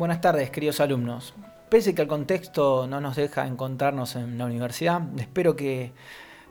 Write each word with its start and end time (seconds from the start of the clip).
Buenas 0.00 0.22
tardes, 0.22 0.48
queridos 0.48 0.80
alumnos. 0.80 1.34
Pese 1.68 1.94
que 1.94 2.00
el 2.00 2.08
contexto 2.08 2.86
no 2.86 3.02
nos 3.02 3.16
deja 3.16 3.46
encontrarnos 3.46 4.16
en 4.16 4.38
la 4.38 4.46
universidad, 4.46 5.02
espero 5.18 5.56
que 5.56 5.92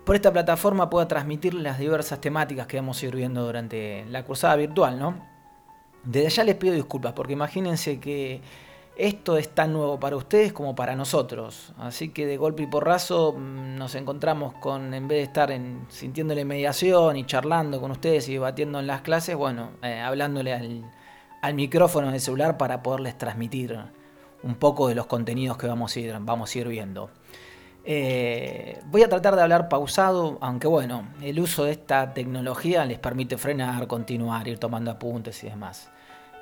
por 0.05 0.15
esta 0.15 0.31
plataforma 0.31 0.87
pueda 0.91 1.07
transmitir 1.07 1.55
las 1.55 1.79
diversas 1.79 2.21
temáticas 2.21 2.67
que 2.67 2.77
vamos 2.77 3.01
a 3.01 3.07
ir 3.07 3.15
viendo 3.15 3.43
durante 3.43 4.05
la 4.05 4.23
cursada 4.23 4.55
virtual, 4.55 4.99
¿no? 4.99 5.25
Desde 6.03 6.29
ya 6.29 6.43
les 6.43 6.57
pido 6.57 6.75
disculpas, 6.75 7.13
porque 7.13 7.33
imagínense 7.33 7.99
que 7.99 8.39
esto 8.95 9.35
es 9.35 9.49
tan 9.49 9.73
nuevo 9.73 9.99
para 9.99 10.15
ustedes 10.15 10.53
como 10.53 10.75
para 10.75 10.95
nosotros. 10.95 11.73
Así 11.79 12.09
que 12.09 12.27
de 12.27 12.37
golpe 12.37 12.61
y 12.61 12.67
porrazo 12.67 13.33
mm, 13.33 13.77
nos 13.77 13.95
encontramos 13.95 14.53
con, 14.59 14.93
en 14.93 15.07
vez 15.07 15.17
de 15.17 15.23
estar 15.23 15.49
en, 15.49 15.87
sintiéndole 15.89 16.45
mediación 16.45 17.17
y 17.17 17.25
charlando 17.25 17.81
con 17.81 17.89
ustedes 17.89 18.29
y 18.29 18.33
debatiendo 18.33 18.79
en 18.79 18.85
las 18.85 19.01
clases, 19.01 19.35
bueno, 19.35 19.71
eh, 19.81 19.99
hablándole 19.99 20.53
al, 20.53 20.83
al, 21.41 21.53
micrófono 21.53 22.11
del 22.11 22.19
celular 22.19 22.57
para 22.57 22.83
poderles 22.83 23.17
transmitir 23.17 23.77
un 24.43 24.55
poco 24.55 24.87
de 24.87 24.95
los 24.95 25.05
contenidos 25.05 25.57
que 25.57 25.67
vamos 25.67 25.95
a 25.95 25.99
ir, 25.99 26.15
vamos 26.19 26.53
a 26.53 26.59
ir 26.59 26.67
viendo. 26.67 27.09
Eh, 27.85 28.79
voy 28.85 29.03
a 29.03 29.09
tratar 29.09 29.35
de 29.35 29.41
hablar 29.41 29.69
pausado, 29.69 30.37
aunque 30.41 30.67
bueno, 30.67 31.07
el 31.21 31.39
uso 31.39 31.63
de 31.63 31.71
esta 31.71 32.13
tecnología 32.13 32.85
les 32.85 32.99
permite 32.99 33.37
frenar, 33.37 33.87
continuar, 33.87 34.47
ir 34.47 34.59
tomando 34.59 34.91
apuntes 34.91 35.43
y 35.43 35.49
demás. 35.49 35.89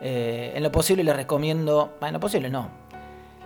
Eh, 0.02 0.54
en 0.56 0.64
lo 0.64 0.72
posible 0.72 1.04
les 1.04 1.16
recomiendo, 1.16 1.98
en 2.02 2.14
lo 2.14 2.20
posible 2.20 2.50
no, 2.50 2.70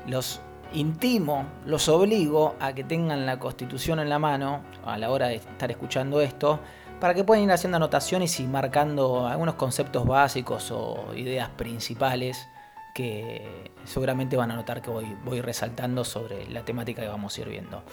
los 0.07 0.41
intimo, 0.73 1.45
los 1.65 1.89
obligo 1.89 2.55
a 2.59 2.73
que 2.73 2.83
tengan 2.83 3.25
la 3.25 3.39
constitución 3.39 3.99
en 3.99 4.09
la 4.09 4.20
mano 4.20 4.61
a 4.85 4.97
la 4.97 5.11
hora 5.11 5.27
de 5.27 5.35
estar 5.35 5.70
escuchando 5.70 6.21
esto, 6.21 6.59
para 7.01 7.15
que 7.15 7.23
puedan 7.23 7.43
ir 7.43 7.51
haciendo 7.51 7.77
anotaciones 7.77 8.39
y 8.39 8.43
marcando 8.43 9.27
algunos 9.27 9.55
conceptos 9.55 10.05
básicos 10.05 10.71
o 10.71 11.13
ideas 11.15 11.49
principales 11.49 12.47
que 12.93 13.71
seguramente 13.85 14.37
van 14.37 14.51
a 14.51 14.55
notar 14.55 14.81
que 14.81 14.91
voy, 14.91 15.17
voy 15.26 15.41
resaltando 15.41 16.05
sobre 16.05 16.48
la 16.49 16.63
temática 16.63 17.01
que 17.01 17.07
vamos 17.07 17.35
a 17.35 17.41
ir 17.41 17.49
viendo. 17.49 17.84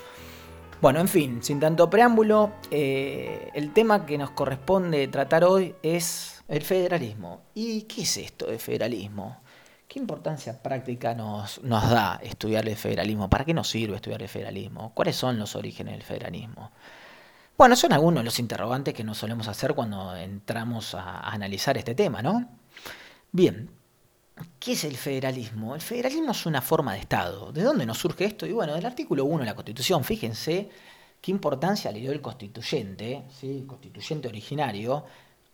Bueno, 0.82 1.00
en 1.00 1.08
fin, 1.08 1.42
sin 1.42 1.58
tanto 1.58 1.88
preámbulo, 1.88 2.52
eh, 2.70 3.50
el 3.54 3.72
tema 3.72 4.04
que 4.04 4.18
nos 4.18 4.30
corresponde 4.30 5.08
tratar 5.08 5.42
hoy 5.42 5.74
es 5.82 6.44
el 6.46 6.62
federalismo. 6.62 7.40
¿Y 7.54 7.82
qué 7.82 8.02
es 8.02 8.16
esto 8.18 8.46
de 8.46 8.58
federalismo? 8.58 9.38
¿Qué 9.88 9.98
importancia 9.98 10.62
práctica 10.62 11.14
nos, 11.14 11.62
nos 11.62 11.88
da 11.88 12.20
estudiar 12.22 12.68
el 12.68 12.76
federalismo? 12.76 13.30
¿Para 13.30 13.46
qué 13.46 13.54
nos 13.54 13.68
sirve 13.68 13.96
estudiar 13.96 14.20
el 14.20 14.28
federalismo? 14.28 14.92
¿Cuáles 14.94 15.16
son 15.16 15.38
los 15.38 15.56
orígenes 15.56 15.94
del 15.94 16.02
federalismo? 16.02 16.70
Bueno, 17.58 17.74
son 17.74 17.92
algunos 17.92 18.20
de 18.20 18.24
los 18.24 18.38
interrogantes 18.38 18.94
que 18.94 19.02
nos 19.02 19.18
solemos 19.18 19.48
hacer 19.48 19.74
cuando 19.74 20.14
entramos 20.14 20.94
a 20.94 21.28
analizar 21.28 21.76
este 21.76 21.96
tema, 21.96 22.22
¿no? 22.22 22.48
Bien, 23.32 23.68
¿Qué 24.60 24.72
es 24.74 24.84
el 24.84 24.96
federalismo? 24.96 25.74
El 25.74 25.80
federalismo 25.80 26.30
es 26.30 26.46
una 26.46 26.62
forma 26.62 26.92
de 26.92 27.00
Estado. 27.00 27.50
¿De 27.50 27.64
dónde 27.64 27.84
nos 27.84 27.98
surge 27.98 28.24
esto? 28.24 28.46
Y 28.46 28.52
bueno, 28.52 28.74
del 28.74 28.86
artículo 28.86 29.24
1 29.24 29.40
de 29.40 29.46
la 29.46 29.56
Constitución, 29.56 30.04
fíjense 30.04 30.70
qué 31.20 31.32
importancia 31.32 31.90
le 31.90 31.98
dio 31.98 32.12
el 32.12 32.20
constituyente, 32.20 33.24
¿sí? 33.40 33.64
constituyente 33.66 34.28
originario, 34.28 35.04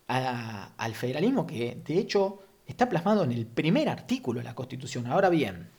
al 0.07 0.93
federalismo 0.93 1.47
que 1.47 1.81
de 1.83 1.97
hecho 1.97 2.43
está 2.67 2.87
plasmado 2.87 3.23
en 3.23 3.31
el 3.31 3.47
primer 3.47 3.89
artículo 3.89 4.41
de 4.41 4.45
la 4.45 4.53
Constitución. 4.53 5.07
Ahora 5.07 5.29
bien, 5.29 5.71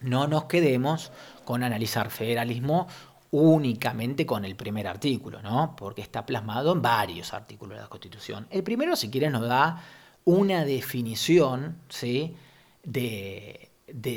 no 0.00 0.26
nos 0.26 0.46
quedemos 0.46 1.12
con 1.44 1.62
analizar 1.62 2.10
federalismo 2.10 2.88
únicamente 3.36 4.24
con 4.24 4.44
el 4.44 4.56
primer 4.56 4.86
artículo, 4.86 5.42
¿no? 5.42 5.74
Porque 5.76 6.02
está 6.02 6.24
plasmado 6.24 6.72
en 6.72 6.82
varios 6.82 7.34
artículos 7.34 7.76
de 7.76 7.82
la 7.82 7.88
Constitución. 7.88 8.46
El 8.50 8.62
primero, 8.62 8.96
si 8.96 9.10
quieren, 9.10 9.32
nos 9.32 9.46
da 9.46 9.82
una 10.24 10.64
definición 10.64 11.76
¿sí? 11.88 12.34
de, 12.82 13.70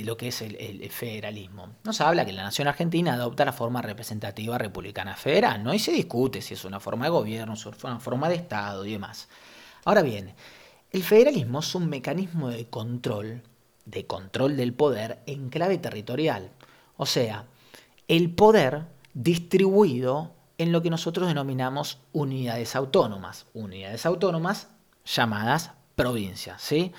lo 0.04 0.18
que 0.18 0.30
es 0.30 0.42
el, 0.42 0.90
federalismo. 0.90 1.70
Nos 1.84 2.02
habla 2.02 2.26
que 2.26 2.32
la 2.32 2.44
nación 2.44 2.68
argentina 2.68 3.14
adopta 3.14 3.46
la 3.46 3.54
forma 3.54 3.82
representativa 3.82 4.58
republicana 4.58 5.16
federal, 5.16 5.64
¿no? 5.64 5.74
Y 5.74 5.80
se 5.80 5.92
discute 5.92 6.42
si 6.42 6.54
es 6.54 6.66
una 6.66 6.80
forma 6.80 7.06
de 7.06 7.12
gobierno, 7.12 7.56
si 7.56 7.70
es 7.70 7.84
una 7.84 8.00
forma 8.00 8.30
de 8.30 8.36
Estado 8.36 8.86
y 8.86 8.94
demás. 8.94 9.28
Ahora 9.86 10.02
bien, 10.02 10.34
el 10.92 11.04
federalismo 11.04 11.60
es 11.60 11.76
un 11.76 11.90
mecanismo 11.90 12.50
de 12.50 12.68
control, 12.68 13.44
de 13.86 14.08
control 14.08 14.58
del 14.58 14.74
poder 14.74 15.20
en 15.26 15.50
clave 15.50 15.78
territorial. 15.78 16.52
O 16.98 17.06
sea, 17.06 17.46
el 18.08 18.32
poder 18.32 18.86
distribuido 19.14 20.34
en 20.58 20.72
lo 20.72 20.82
que 20.82 20.90
nosotros 20.90 21.28
denominamos 21.28 22.00
unidades 22.12 22.76
autónomas. 22.76 23.46
Unidades 23.54 24.06
autónomas 24.06 24.70
llamadas 25.06 25.72
provincias, 25.96 26.62
¿sí? 26.62 26.92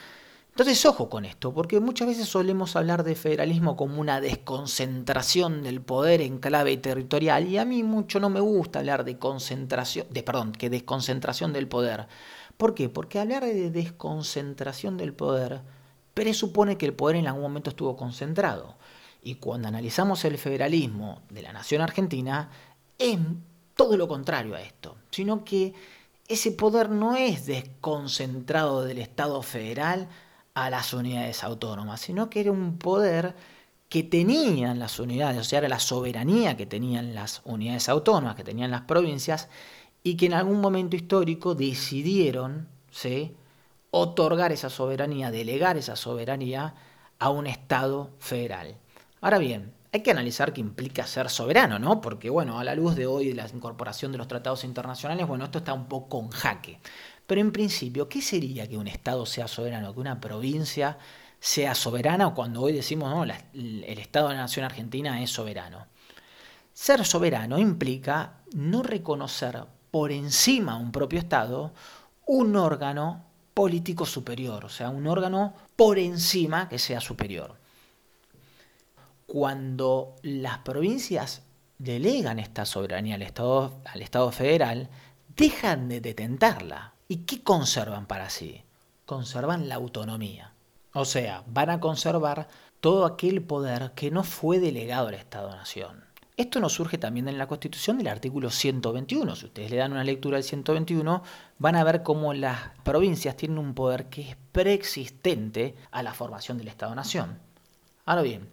Entonces, 0.51 0.85
ojo 0.85 1.09
con 1.09 1.25
esto, 1.25 1.55
porque 1.55 1.81
muchas 1.81 2.09
veces 2.09 2.27
solemos 2.27 2.75
hablar 2.77 3.05
de 3.05 3.15
federalismo 3.15 3.77
como 3.77 4.01
una 4.01 4.21
desconcentración 4.21 5.63
del 5.63 5.81
poder 5.81 6.21
en 6.21 6.39
clave 6.39 6.77
territorial, 6.77 7.47
y 7.47 7.57
a 7.57 7.65
mí 7.65 7.83
mucho 7.83 8.21
no 8.21 8.29
me 8.29 8.41
gusta 8.41 8.81
hablar 8.81 9.05
de 9.05 9.17
concentración, 9.17 10.07
de 10.11 10.23
perdón, 10.23 10.53
que 10.53 10.69
desconcentración 10.69 11.53
del 11.53 11.69
poder. 11.69 12.09
¿Por 12.57 12.75
qué? 12.75 12.89
Porque 12.89 13.21
hablar 13.21 13.45
de 13.45 13.71
desconcentración 13.71 14.99
del 14.99 15.15
poder 15.15 15.63
presupone 16.13 16.77
que 16.77 16.87
el 16.87 16.93
poder 16.93 17.17
en 17.17 17.29
algún 17.29 17.43
momento 17.43 17.71
estuvo 17.71 17.97
concentrado. 17.97 18.77
Y 19.23 19.37
cuando 19.37 19.69
analizamos 19.69 20.25
el 20.25 20.39
federalismo 20.39 21.23
de 21.31 21.43
la 21.43 21.53
nación 21.53 21.83
argentina, 21.83 22.51
es 22.99 23.19
todo 23.75 23.97
lo 23.97 24.09
contrario 24.09 24.55
a 24.55 24.63
esto, 24.63 24.97
sino 25.11 25.45
que 25.45 25.75
ese 26.29 26.53
poder 26.53 26.91
no 26.91 27.17
es 27.17 27.47
desconcentrado 27.47 28.85
del 28.85 28.99
Estado 28.99 29.43
federal 29.43 30.09
a 30.55 30.71
las 30.71 30.93
unidades 30.93 31.43
autónomas, 31.43 32.01
sino 32.01 32.31
que 32.31 32.41
era 32.41 32.53
un 32.53 32.79
poder 32.79 33.35
que 33.89 34.05
tenían 34.05 34.79
las 34.79 35.01
unidades, 35.01 35.41
o 35.41 35.45
sea, 35.45 35.59
era 35.59 35.69
la 35.69 35.81
soberanía 35.81 36.57
que 36.57 36.67
tenían 36.67 37.15
las 37.15 37.43
unidades 37.45 37.89
autónomas, 37.89 38.37
que 38.37 38.45
tenían 38.45 38.71
las 38.71 38.83
provincias, 38.83 39.49
y 40.03 40.17
que 40.17 40.27
en 40.27 40.35
algún 40.35 40.61
momento 40.61 40.97
histórico 40.97 41.55
decidieron 41.55 42.69
otorgar 43.91 44.53
esa 44.53 44.71
soberanía, 44.71 45.31
delegar 45.31 45.77
esa 45.77 45.97
soberanía 45.97 46.75
a 47.19 47.31
un 47.31 47.47
Estado 47.47 48.11
federal. 48.19 48.77
Ahora 49.23 49.37
bien, 49.39 49.75
hay 49.93 50.03
que 50.03 50.11
analizar 50.13 50.53
qué 50.55 50.63
implica 50.63 51.07
ser 51.07 51.29
soberano, 51.29 51.79
¿no? 51.79 52.01
Porque, 52.01 52.31
bueno, 52.31 52.59
a 52.59 52.65
la 52.65 52.75
luz 52.75 52.97
de 52.97 53.07
hoy 53.07 53.29
de 53.29 53.35
la 53.35 53.47
incorporación 53.53 54.13
de 54.13 54.19
los 54.19 54.29
tratados 54.29 54.65
internacionales, 54.65 55.27
bueno, 55.27 55.45
esto 55.45 55.59
está 55.59 55.75
un 55.75 55.89
poco 55.89 56.21
en 56.21 56.31
jaque. 56.31 56.81
Pero 57.27 57.43
en 57.43 57.53
principio, 57.53 58.09
¿qué 58.09 58.23
sería 58.23 58.67
que 58.67 58.79
un 58.79 58.89
Estado 58.89 59.27
sea 59.27 59.47
soberano, 59.47 59.93
que 59.93 60.01
una 60.01 60.21
provincia 60.21 60.97
sea 61.39 61.75
soberana 61.75 62.29
o 62.29 62.35
cuando 62.35 62.63
hoy 62.63 62.73
decimos, 62.73 63.11
no, 63.11 63.25
el 63.25 63.99
Estado 63.99 64.29
de 64.29 64.35
la 64.37 64.43
Nación 64.43 64.65
Argentina 64.65 65.23
es 65.23 65.31
soberano? 65.31 65.87
Ser 66.73 67.05
soberano 67.05 67.59
implica 67.59 68.39
no 68.55 68.83
reconocer 68.83 69.65
por 69.91 70.13
encima 70.13 70.79
de 70.79 70.83
un 70.83 70.93
propio 70.93 71.19
Estado 71.19 71.75
un 72.25 72.57
órgano 72.57 73.27
político 73.53 74.07
superior, 74.07 74.65
o 74.65 74.71
sea, 74.71 74.89
un 74.89 75.07
órgano 75.07 75.53
por 75.77 75.99
encima 75.99 76.71
que 76.71 76.79
sea 76.79 77.01
superior 77.01 77.60
cuando 79.31 80.17
las 80.23 80.59
provincias 80.59 81.43
delegan 81.79 82.41
esta 82.41 82.67
soberanía 82.67 83.15
al 83.15 83.23
Estado, 83.23 83.81
al 83.85 84.03
Estado 84.03 84.33
federal, 84.33 84.89
dejan 85.37 85.89
de 85.89 86.01
detentarla. 86.01 86.95
¿Y 87.07 87.19
qué 87.19 87.41
conservan 87.45 88.07
para 88.07 88.29
sí? 88.29 88.65
Conservan 89.07 89.69
la 89.69 89.77
autonomía. 89.77 90.55
O 90.95 91.05
sea, 91.05 91.45
van 91.47 91.71
a 91.71 91.79
conservar 91.79 92.49
todo 92.81 93.07
aquel 93.07 93.41
poder 93.41 93.93
que 93.95 94.11
no 94.11 94.25
fue 94.25 94.59
delegado 94.59 95.07
al 95.07 95.15
Estado-Nación. 95.15 96.03
Esto 96.37 96.59
nos 96.59 96.73
surge 96.73 96.99
también 96.99 97.29
en 97.29 97.39
la 97.39 97.47
Constitución 97.47 97.99
del 97.99 98.09
artículo 98.09 98.51
121. 98.51 99.37
Si 99.37 99.47
ustedes 99.47 99.71
le 99.71 99.77
dan 99.77 99.93
una 99.93 100.03
lectura 100.03 100.39
al 100.39 100.43
121, 100.43 101.23
van 101.57 101.77
a 101.77 101.85
ver 101.85 102.03
cómo 102.03 102.35
las 102.35 102.71
provincias 102.83 103.37
tienen 103.37 103.59
un 103.59 103.75
poder 103.75 104.07
que 104.07 104.31
es 104.31 104.37
preexistente 104.51 105.77
a 105.93 106.03
la 106.03 106.15
formación 106.15 106.59
del 106.59 106.67
Estado-Nación. 106.67 107.39
Ahora 108.07 108.23
bien, 108.23 108.51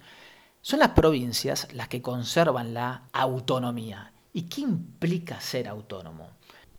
son 0.67 0.79
las 0.79 0.89
provincias 0.89 1.69
las 1.71 1.87
que 1.87 2.01
conservan 2.01 2.73
la 2.73 3.03
autonomía. 3.13 4.11
¿Y 4.33 4.49
qué 4.49 4.59
implica 4.59 5.39
ser 5.39 5.65
autónomo? 5.65 6.31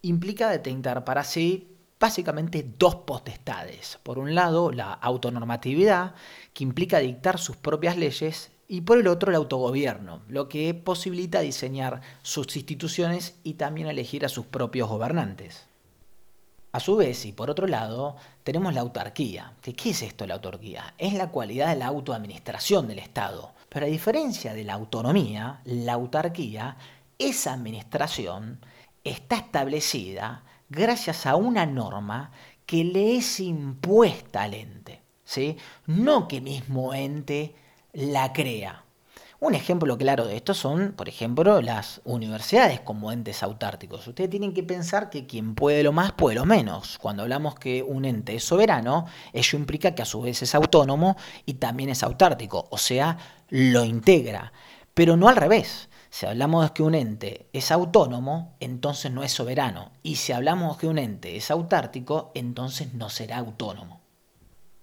Implica 0.03 0.51
detentar 0.51 1.07
para 1.07 1.25
sí 1.25 1.75
básicamente 1.99 2.71
dos 2.79 2.97
potestades. 2.97 3.99
Por 4.03 4.19
un 4.19 4.35
lado, 4.35 4.73
la 4.73 4.93
autonormatividad, 4.93 6.15
que 6.53 6.65
implica 6.65 6.99
dictar 6.99 7.39
sus 7.39 7.57
propias 7.57 7.97
leyes, 7.97 8.51
y 8.69 8.83
por 8.83 8.99
el 8.99 9.09
otro, 9.09 9.31
el 9.31 9.37
autogobierno, 9.37 10.21
lo 10.29 10.51
que 10.51 10.75
posibilita 10.75 11.41
diseñar 11.41 12.03
sus 12.21 12.55
instituciones 12.57 13.39
y 13.43 13.55
también 13.55 13.87
elegir 13.89 14.27
a 14.27 14.29
sus 14.29 14.45
propios 14.45 14.91
gobernantes. 14.91 15.65
A 16.73 16.81
su 16.81 16.97
vez, 16.97 17.25
y 17.25 17.33
por 17.33 17.49
otro 17.49 17.67
lado, 17.67 18.17
tenemos 18.45 18.75
la 18.75 18.83
autarquía. 18.83 19.55
¿Qué 19.63 19.89
es 19.89 20.03
esto 20.03 20.27
la 20.27 20.35
autarquía? 20.35 20.93
Es 20.99 21.15
la 21.15 21.31
cualidad 21.31 21.71
de 21.71 21.77
la 21.77 21.87
autoadministración 21.87 22.87
del 22.87 22.99
Estado. 22.99 23.55
Pero 23.69 23.87
a 23.87 23.89
diferencia 23.89 24.55
de 24.55 24.65
la 24.65 24.75
autonomía, 24.75 25.61
la 25.65 25.95
autarquía, 25.95 26.77
esa 27.19 27.53
administración 27.53 28.61
está 29.05 29.37
establecida 29.37 30.45
gracias 30.69 31.27
a 31.27 31.37
una 31.37 31.67
norma 31.67 32.31
que 32.67 32.85
le 32.85 33.17
es 33.17 33.41
impuesta 33.41 34.43
al 34.43 34.55
ente. 34.55 35.03
¿sí? 35.29 35.59
no 35.87 36.27
que 36.27 36.41
mismo 36.41 36.95
ente 36.95 37.55
la 37.93 38.33
crea. 38.33 38.85
Un 39.41 39.55
ejemplo 39.55 39.97
claro 39.97 40.27
de 40.27 40.35
esto 40.35 40.53
son, 40.53 40.95
por 40.97 41.09
ejemplo, 41.09 41.61
las 41.63 42.01
universidades 42.05 42.81
como 42.81 43.13
entes 43.13 43.45
autárticos. 43.45 44.05
Ustedes 44.09 44.31
tienen 44.31 44.53
que 44.53 44.65
pensar 44.65 45.11
que 45.11 45.27
quien 45.27 45.55
puede 45.55 45.85
lo 45.85 45.93
más 45.93 46.11
puede 46.13 46.35
lo 46.35 46.45
menos. 46.45 46.99
Cuando 46.99 47.23
hablamos 47.23 47.55
que 47.55 47.85
un 47.85 48.05
ente 48.05 48.35
es 48.35 48.43
soberano, 48.43 49.07
ello 49.33 49.59
implica 49.59 49.95
que 49.95 50.03
a 50.03 50.07
su 50.07 50.23
vez 50.23 50.43
es 50.43 50.57
autónomo 50.57 51.17
y 51.47 51.55
también 51.55 51.91
es 51.91 52.03
autártico, 52.03 52.67
o 52.71 52.79
sea, 52.79 53.17
lo 53.49 53.85
integra. 53.85 54.53
Pero 54.95 55.17
no 55.17 55.29
al 55.29 55.37
revés. 55.37 55.89
Si 56.11 56.27
hablamos 56.27 56.65
de 56.65 56.75
que 56.75 56.83
un 56.83 56.95
ente 56.95 57.47
es 57.53 57.71
autónomo, 57.71 58.57
entonces 58.61 59.13
no 59.13 59.23
es 59.23 59.33
soberano. 59.33 59.93
Y 60.03 60.17
si 60.17 60.33
hablamos 60.33 60.77
de 60.77 60.81
que 60.81 60.87
un 60.87 60.99
ente 60.99 61.37
es 61.37 61.51
autártico, 61.51 62.33
entonces 62.35 62.95
no 62.95 63.11
será 63.11 63.39
autónomo. 63.39 64.01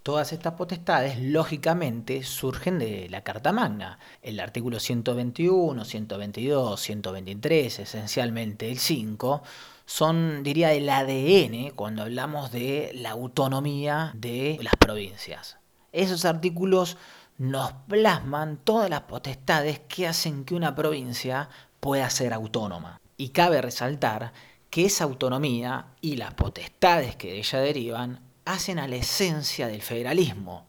Todas 0.04 0.34
estas 0.34 0.54
potestades, 0.54 1.20
lógicamente, 1.20 2.22
surgen 2.22 2.78
de 2.78 3.10
la 3.10 3.22
Carta 3.22 3.52
Magna. 3.52 3.98
El 4.22 4.40
artículo 4.40 4.80
121, 4.80 5.84
122, 5.84 6.80
123, 6.80 7.80
esencialmente 7.80 8.70
el 8.70 8.78
5, 8.78 9.42
son, 9.88 10.44
diría, 10.44 10.74
el 10.74 10.90
ADN 10.90 11.72
cuando 11.72 12.04
hablamos 12.04 12.52
de 12.52 12.92
la 12.94 13.12
autonomía 13.12 14.12
de 14.14 14.60
las 14.62 14.76
provincias. 14.76 15.58
Esos 15.92 16.24
artículos 16.26 16.98
nos 17.38 17.74
plasman 17.88 18.58
todas 18.58 18.90
las 18.90 19.02
potestades 19.02 19.80
que 19.88 20.08
hacen 20.08 20.46
que 20.46 20.56
una 20.56 20.74
provincia 20.74 21.50
pueda 21.80 22.10
ser 22.10 22.34
autónoma. 22.34 23.02
Y 23.18 23.30
cabe 23.30 23.62
resaltar 23.62 24.34
que 24.70 24.86
esa 24.86 25.04
autonomía 25.04 25.88
y 26.02 26.16
las 26.16 26.34
potestades 26.34 27.16
que 27.16 27.32
de 27.32 27.38
ella 27.40 27.60
derivan 27.60 28.22
hacen 28.46 28.80
a 28.80 28.88
la 28.88 28.98
esencia 28.98 29.68
del 29.68 29.82
federalismo. 29.82 30.68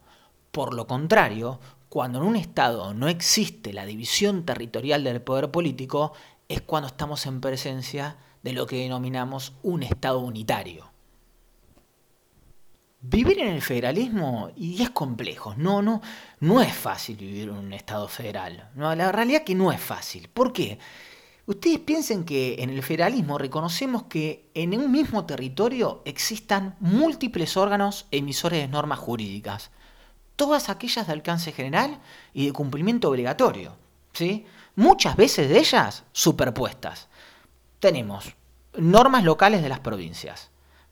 Por 0.51 0.75
lo 0.75 0.87
contrario, 0.87 1.61
cuando 1.89 2.19
en 2.19 2.25
un 2.27 2.37
Estado 2.37 2.95
no 2.95 3.09
existe 3.09 3.73
la 3.73 3.87
división 3.87 4.45
territorial 4.45 5.05
del 5.05 5.23
poder 5.23 5.51
político, 5.51 6.13
es 6.49 6.63
cuando 6.63 6.89
estamos 6.89 7.27
en 7.27 7.41
presencia 7.41 8.17
de 8.43 8.53
lo 8.53 8.67
que 8.67 8.77
denominamos 8.77 9.53
un 9.63 9.83
Estado 9.83 10.21
unitario. 10.21 10.96
Vivir 13.09 13.39
en 13.39 13.49
el 13.55 13.63
federalismo 13.63 14.51
y 14.57 14.83
es 14.83 14.91
complejo, 14.91 15.55
no, 15.57 15.81
no, 15.81 16.03
no 16.41 16.61
es 16.61 16.75
fácil 16.75 17.17
vivir 17.17 17.45
en 17.45 17.55
un 17.55 17.73
Estado 17.73 18.09
federal. 18.09 18.71
No, 18.75 18.93
la 18.97 19.13
realidad 19.13 19.43
es 19.43 19.47
que 19.47 19.55
no 19.55 19.71
es 19.71 19.81
fácil. 19.81 20.29
¿Por 20.29 20.53
qué? 20.53 20.81
Ustedes 21.47 21.79
piensen 21.79 22.25
que 22.25 22.57
en 22.59 22.71
el 22.71 22.83
federalismo 22.83 23.39
reconocemos 23.39 24.05
que 24.05 24.51
en 24.55 24.77
un 24.77 24.91
mismo 24.91 25.25
territorio 25.25 26.03
existan 26.05 26.75
múltiples 26.81 27.57
órganos 27.57 28.07
emisores 28.11 28.63
de 28.63 28.67
normas 28.67 28.99
jurídicas, 28.99 29.71
todas 30.35 30.69
aquellas 30.69 31.07
de 31.07 31.13
alcance 31.13 31.53
general 31.53 32.01
y 32.35 32.47
de 32.47 32.53
cumplimiento 32.53 33.09
obligatorio, 33.09 33.77
¿sí? 34.15 34.47
muchas 34.75 35.15
veces 35.15 35.49
de 35.49 35.61
ellas 35.61 36.03
superpuestas. 36.11 37.07
Tenemos 37.79 38.35
normas 38.75 39.23
locales 39.23 39.63
de 39.63 39.69
las 39.69 39.79
provincias 39.79 40.51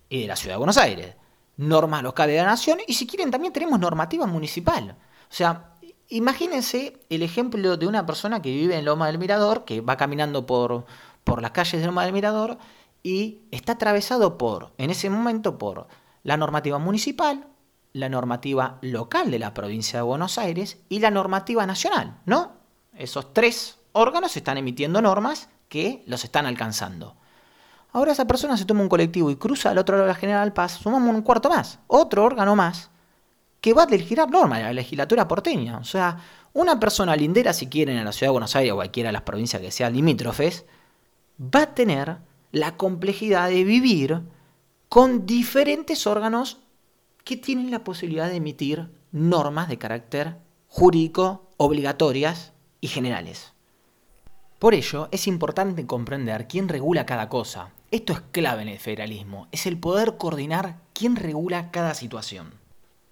y 0.08 0.22
de 0.22 0.28
la 0.28 0.36
Ciudad 0.36 0.54
de 0.54 0.58
Buenos 0.58 0.78
Aires, 0.78 1.16
normas 1.56 2.02
locales 2.02 2.36
de 2.36 2.42
la 2.42 2.48
nación 2.48 2.78
y 2.86 2.94
si 2.94 3.06
quieren 3.06 3.30
también 3.30 3.52
tenemos 3.52 3.78
normativa 3.78 4.26
municipal. 4.26 4.96
O 5.30 5.34
sea, 5.34 5.74
Imagínense 6.08 7.00
el 7.08 7.22
ejemplo 7.22 7.76
de 7.76 7.86
una 7.86 8.04
persona 8.04 8.42
que 8.42 8.50
vive 8.50 8.76
en 8.76 8.84
Loma 8.84 9.06
del 9.06 9.18
Mirador, 9.18 9.64
que 9.64 9.80
va 9.80 9.96
caminando 9.96 10.46
por, 10.46 10.84
por 11.24 11.40
las 11.40 11.52
calles 11.52 11.80
de 11.80 11.86
Loma 11.86 12.04
del 12.04 12.12
Mirador 12.12 12.58
y 13.02 13.40
está 13.50 13.72
atravesado 13.72 14.36
por, 14.36 14.74
en 14.76 14.90
ese 14.90 15.08
momento, 15.08 15.56
por 15.56 15.88
la 16.22 16.36
normativa 16.36 16.78
municipal, 16.78 17.46
la 17.92 18.08
normativa 18.08 18.78
local 18.82 19.30
de 19.30 19.38
la 19.38 19.54
provincia 19.54 19.98
de 19.98 20.04
Buenos 20.04 20.36
Aires 20.36 20.78
y 20.88 20.98
la 20.98 21.10
normativa 21.10 21.66
nacional, 21.66 22.20
¿no? 22.26 22.52
Esos 22.96 23.32
tres 23.32 23.78
órganos 23.92 24.36
están 24.36 24.58
emitiendo 24.58 25.00
normas 25.00 25.48
que 25.68 26.02
los 26.06 26.24
están 26.24 26.44
alcanzando. 26.46 27.16
Ahora 27.94 28.10
esa 28.10 28.26
persona 28.26 28.56
se 28.56 28.64
toma 28.64 28.82
un 28.82 28.88
colectivo 28.88 29.30
y 29.30 29.36
cruza 29.36 29.70
al 29.70 29.78
otro 29.78 29.94
lado 29.94 30.08
de 30.08 30.12
la 30.12 30.18
General 30.18 30.52
Paz, 30.52 30.80
sumamos 30.82 31.14
un 31.14 31.22
cuarto 31.22 31.48
más, 31.48 31.78
otro 31.86 32.24
órgano 32.24 32.56
más, 32.56 32.90
que 33.60 33.72
va 33.72 33.84
a 33.84 33.86
legislar 33.86 34.28
normas, 34.28 34.62
la 34.62 34.72
legislatura 34.72 35.28
porteña. 35.28 35.78
O 35.78 35.84
sea, 35.84 36.18
una 36.54 36.80
persona 36.80 37.14
lindera, 37.14 37.52
si 37.52 37.68
quieren, 37.68 37.96
en 37.96 38.04
la 38.04 38.10
ciudad 38.10 38.30
de 38.30 38.32
Buenos 38.32 38.56
Aires 38.56 38.72
o 38.72 38.74
cualquiera 38.74 39.10
de 39.10 39.12
las 39.12 39.22
provincias 39.22 39.62
que 39.62 39.70
sean 39.70 39.92
limítrofes, 39.92 40.66
va 41.40 41.62
a 41.62 41.74
tener 41.74 42.16
la 42.50 42.76
complejidad 42.76 43.48
de 43.48 43.62
vivir 43.62 44.22
con 44.88 45.24
diferentes 45.24 46.04
órganos 46.08 46.58
que 47.22 47.36
tienen 47.36 47.70
la 47.70 47.84
posibilidad 47.84 48.28
de 48.28 48.36
emitir 48.36 48.90
normas 49.12 49.68
de 49.68 49.78
carácter 49.78 50.36
jurídico, 50.66 51.48
obligatorias 51.58 52.54
y 52.80 52.88
generales. 52.88 53.53
Por 54.58 54.74
ello, 54.74 55.08
es 55.10 55.26
importante 55.26 55.86
comprender 55.86 56.46
quién 56.48 56.68
regula 56.68 57.04
cada 57.04 57.28
cosa. 57.28 57.70
Esto 57.90 58.12
es 58.12 58.20
clave 58.30 58.62
en 58.62 58.68
el 58.68 58.78
federalismo, 58.78 59.48
es 59.52 59.66
el 59.66 59.78
poder 59.78 60.16
coordinar 60.16 60.78
quién 60.92 61.16
regula 61.16 61.70
cada 61.70 61.94
situación. 61.94 62.54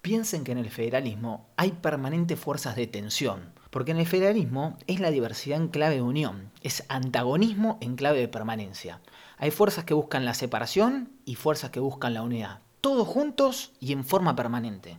Piensen 0.01 0.43
que 0.43 0.51
en 0.51 0.57
el 0.57 0.69
federalismo 0.69 1.45
hay 1.55 1.71
permanentes 1.71 2.39
fuerzas 2.39 2.75
de 2.75 2.87
tensión, 2.87 3.53
porque 3.69 3.91
en 3.91 3.97
el 3.97 4.05
federalismo 4.05 4.77
es 4.87 4.99
la 4.99 5.11
diversidad 5.11 5.59
en 5.59 5.67
clave 5.67 5.95
de 5.95 6.01
unión, 6.01 6.51
es 6.61 6.83
antagonismo 6.89 7.77
en 7.81 7.95
clave 7.95 8.19
de 8.19 8.27
permanencia. 8.27 8.99
Hay 9.37 9.51
fuerzas 9.51 9.85
que 9.85 9.93
buscan 9.93 10.25
la 10.25 10.33
separación 10.33 11.11
y 11.23 11.35
fuerzas 11.35 11.69
que 11.69 11.79
buscan 11.79 12.13
la 12.13 12.23
unidad, 12.23 12.59
todos 12.81 13.07
juntos 13.07 13.71
y 13.79 13.93
en 13.93 14.03
forma 14.03 14.35
permanente. 14.35 14.97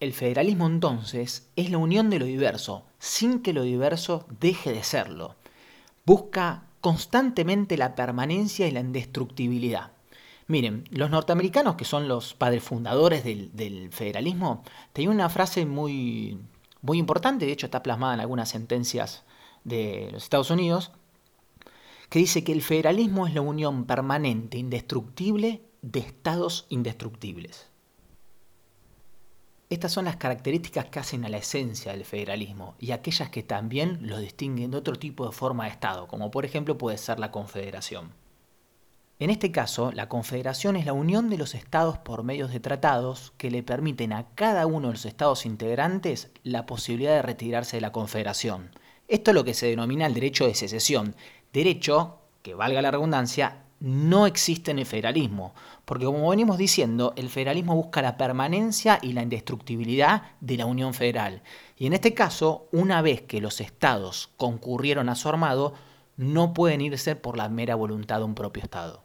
El 0.00 0.12
federalismo 0.12 0.66
entonces 0.66 1.48
es 1.56 1.70
la 1.70 1.78
unión 1.78 2.10
de 2.10 2.18
lo 2.18 2.26
diverso, 2.26 2.84
sin 2.98 3.40
que 3.40 3.54
lo 3.54 3.62
diverso 3.62 4.26
deje 4.40 4.72
de 4.72 4.82
serlo. 4.82 5.36
Busca 6.06 6.68
constantemente 6.80 7.76
la 7.76 7.96
permanencia 7.96 8.68
y 8.68 8.70
la 8.70 8.78
indestructibilidad. 8.78 9.90
Miren, 10.46 10.84
los 10.90 11.10
norteamericanos, 11.10 11.74
que 11.74 11.84
son 11.84 12.06
los 12.06 12.34
padres 12.34 12.62
fundadores 12.62 13.24
del, 13.24 13.88
federalismo, 13.90 14.62
tenían 14.92 15.14
una 15.14 15.28
frase 15.28 15.66
muy, 15.66 16.38
muy 16.82 16.98
importante, 16.98 17.44
de 17.44 17.50
hecho 17.50 17.66
está 17.66 17.82
plasmada 17.82 18.14
en 18.14 18.20
algunas 18.20 18.48
sentencias 18.48 19.24
de 19.64 20.10
los 20.12 20.22
Estados 20.22 20.50
Unidos, 20.50 20.92
que 22.08 22.20
dice 22.20 22.44
que 22.44 22.52
el 22.52 22.62
federalismo 22.62 23.26
es 23.26 23.34
la 23.34 23.40
unión 23.40 23.84
permanente, 23.84 24.58
indestructible, 24.58 25.62
de 25.82 25.98
estados 25.98 26.66
indestructibles. 26.68 27.68
Estas 29.68 29.90
son 29.90 30.04
las 30.04 30.16
características 30.16 30.86
que 30.86 31.00
hacen 31.00 31.24
a 31.24 31.28
la 31.28 31.38
esencia 31.38 31.90
del 31.90 32.04
federalismo 32.04 32.76
y 32.78 32.92
aquellas 32.92 33.30
que 33.30 33.42
también 33.42 33.98
lo 34.02 34.18
distinguen 34.18 34.70
de 34.70 34.76
otro 34.76 34.94
tipo 34.94 35.26
de 35.26 35.32
forma 35.32 35.64
de 35.64 35.70
Estado, 35.70 36.06
como 36.06 36.30
por 36.30 36.44
ejemplo 36.44 36.78
puede 36.78 36.98
ser 36.98 37.18
la 37.18 37.32
confederación. 37.32 38.12
En 39.18 39.30
este 39.30 39.50
caso, 39.50 39.90
la 39.90 40.08
confederación 40.08 40.76
es 40.76 40.86
la 40.86 40.92
unión 40.92 41.30
de 41.30 41.38
los 41.38 41.56
estados 41.56 41.98
por 41.98 42.22
medios 42.22 42.52
de 42.52 42.60
tratados 42.60 43.32
que 43.38 43.50
le 43.50 43.64
permiten 43.64 44.12
a 44.12 44.28
cada 44.36 44.66
uno 44.66 44.88
de 44.88 44.94
los 44.94 45.04
estados 45.04 45.46
integrantes 45.46 46.30
la 46.44 46.64
posibilidad 46.64 47.14
de 47.16 47.22
retirarse 47.22 47.78
de 47.78 47.80
la 47.80 47.92
confederación. 47.92 48.70
Esto 49.08 49.32
es 49.32 49.34
lo 49.34 49.44
que 49.44 49.54
se 49.54 49.66
denomina 49.66 50.06
el 50.06 50.14
derecho 50.14 50.46
de 50.46 50.54
secesión. 50.54 51.16
Derecho, 51.52 52.18
que 52.42 52.54
valga 52.54 52.82
la 52.82 52.92
redundancia, 52.92 53.65
no 53.80 54.26
existe 54.26 54.70
en 54.70 54.78
el 54.78 54.86
federalismo, 54.86 55.54
porque 55.84 56.06
como 56.06 56.30
venimos 56.30 56.58
diciendo, 56.58 57.12
el 57.16 57.28
federalismo 57.28 57.74
busca 57.74 58.02
la 58.02 58.16
permanencia 58.16 58.98
y 59.02 59.12
la 59.12 59.22
indestructibilidad 59.22 60.22
de 60.40 60.56
la 60.56 60.66
Unión 60.66 60.94
Federal. 60.94 61.42
Y 61.76 61.86
en 61.86 61.92
este 61.92 62.14
caso, 62.14 62.68
una 62.72 63.02
vez 63.02 63.22
que 63.22 63.40
los 63.40 63.60
estados 63.60 64.30
concurrieron 64.36 65.08
a 65.08 65.14
su 65.14 65.28
armado, 65.28 65.74
no 66.16 66.54
pueden 66.54 66.80
irse 66.80 67.16
por 67.16 67.36
la 67.36 67.48
mera 67.48 67.74
voluntad 67.74 68.18
de 68.18 68.24
un 68.24 68.34
propio 68.34 68.62
estado. 68.62 69.04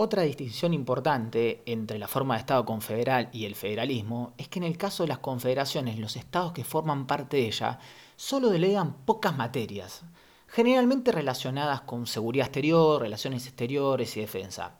Otra 0.00 0.22
distinción 0.22 0.74
importante 0.74 1.64
entre 1.66 1.98
la 1.98 2.06
forma 2.06 2.34
de 2.34 2.40
Estado 2.40 2.64
confederal 2.64 3.30
y 3.32 3.46
el 3.46 3.56
federalismo 3.56 4.32
es 4.38 4.46
que 4.46 4.60
en 4.60 4.62
el 4.62 4.78
caso 4.78 5.02
de 5.02 5.08
las 5.08 5.18
confederaciones 5.18 5.98
los 5.98 6.14
estados 6.14 6.52
que 6.52 6.62
forman 6.62 7.08
parte 7.08 7.38
de 7.38 7.46
ella 7.48 7.80
solo 8.14 8.48
delegan 8.48 8.94
pocas 9.04 9.36
materias, 9.36 10.04
generalmente 10.48 11.12
relacionadas 11.12 11.82
con 11.82 12.06
seguridad 12.06 12.46
exterior, 12.46 13.00
relaciones 13.00 13.46
exteriores 13.46 14.16
y 14.16 14.20
defensa. 14.20 14.72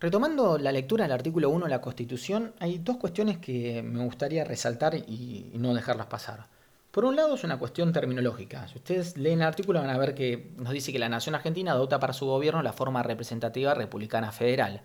Retomando 0.00 0.58
la 0.58 0.72
lectura 0.72 1.04
del 1.04 1.12
artículo 1.12 1.48
1 1.50 1.64
de 1.64 1.70
la 1.70 1.80
Constitución, 1.80 2.52
hay 2.60 2.78
dos 2.78 2.98
cuestiones 2.98 3.38
que 3.38 3.82
me 3.82 4.04
gustaría 4.04 4.44
resaltar 4.44 4.94
y 4.94 5.50
no 5.54 5.72
dejarlas 5.72 6.06
pasar. 6.06 6.46
Por 6.94 7.04
un 7.04 7.16
lado 7.16 7.34
es 7.34 7.42
una 7.42 7.58
cuestión 7.58 7.92
terminológica. 7.92 8.68
Si 8.68 8.78
ustedes 8.78 9.16
leen 9.16 9.40
el 9.40 9.48
artículo 9.48 9.80
van 9.80 9.90
a 9.90 9.98
ver 9.98 10.14
que 10.14 10.52
nos 10.58 10.72
dice 10.72 10.92
que 10.92 11.00
la 11.00 11.08
nación 11.08 11.34
argentina 11.34 11.72
adopta 11.72 11.98
para 11.98 12.12
su 12.12 12.24
gobierno 12.24 12.62
la 12.62 12.72
forma 12.72 13.02
representativa 13.02 13.74
republicana 13.74 14.30
federal. 14.30 14.80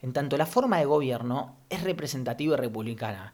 En 0.00 0.12
tanto 0.12 0.36
la 0.36 0.46
forma 0.46 0.78
de 0.78 0.86
gobierno 0.86 1.54
es 1.70 1.84
representativa 1.84 2.54
y 2.54 2.56
republicana. 2.56 3.32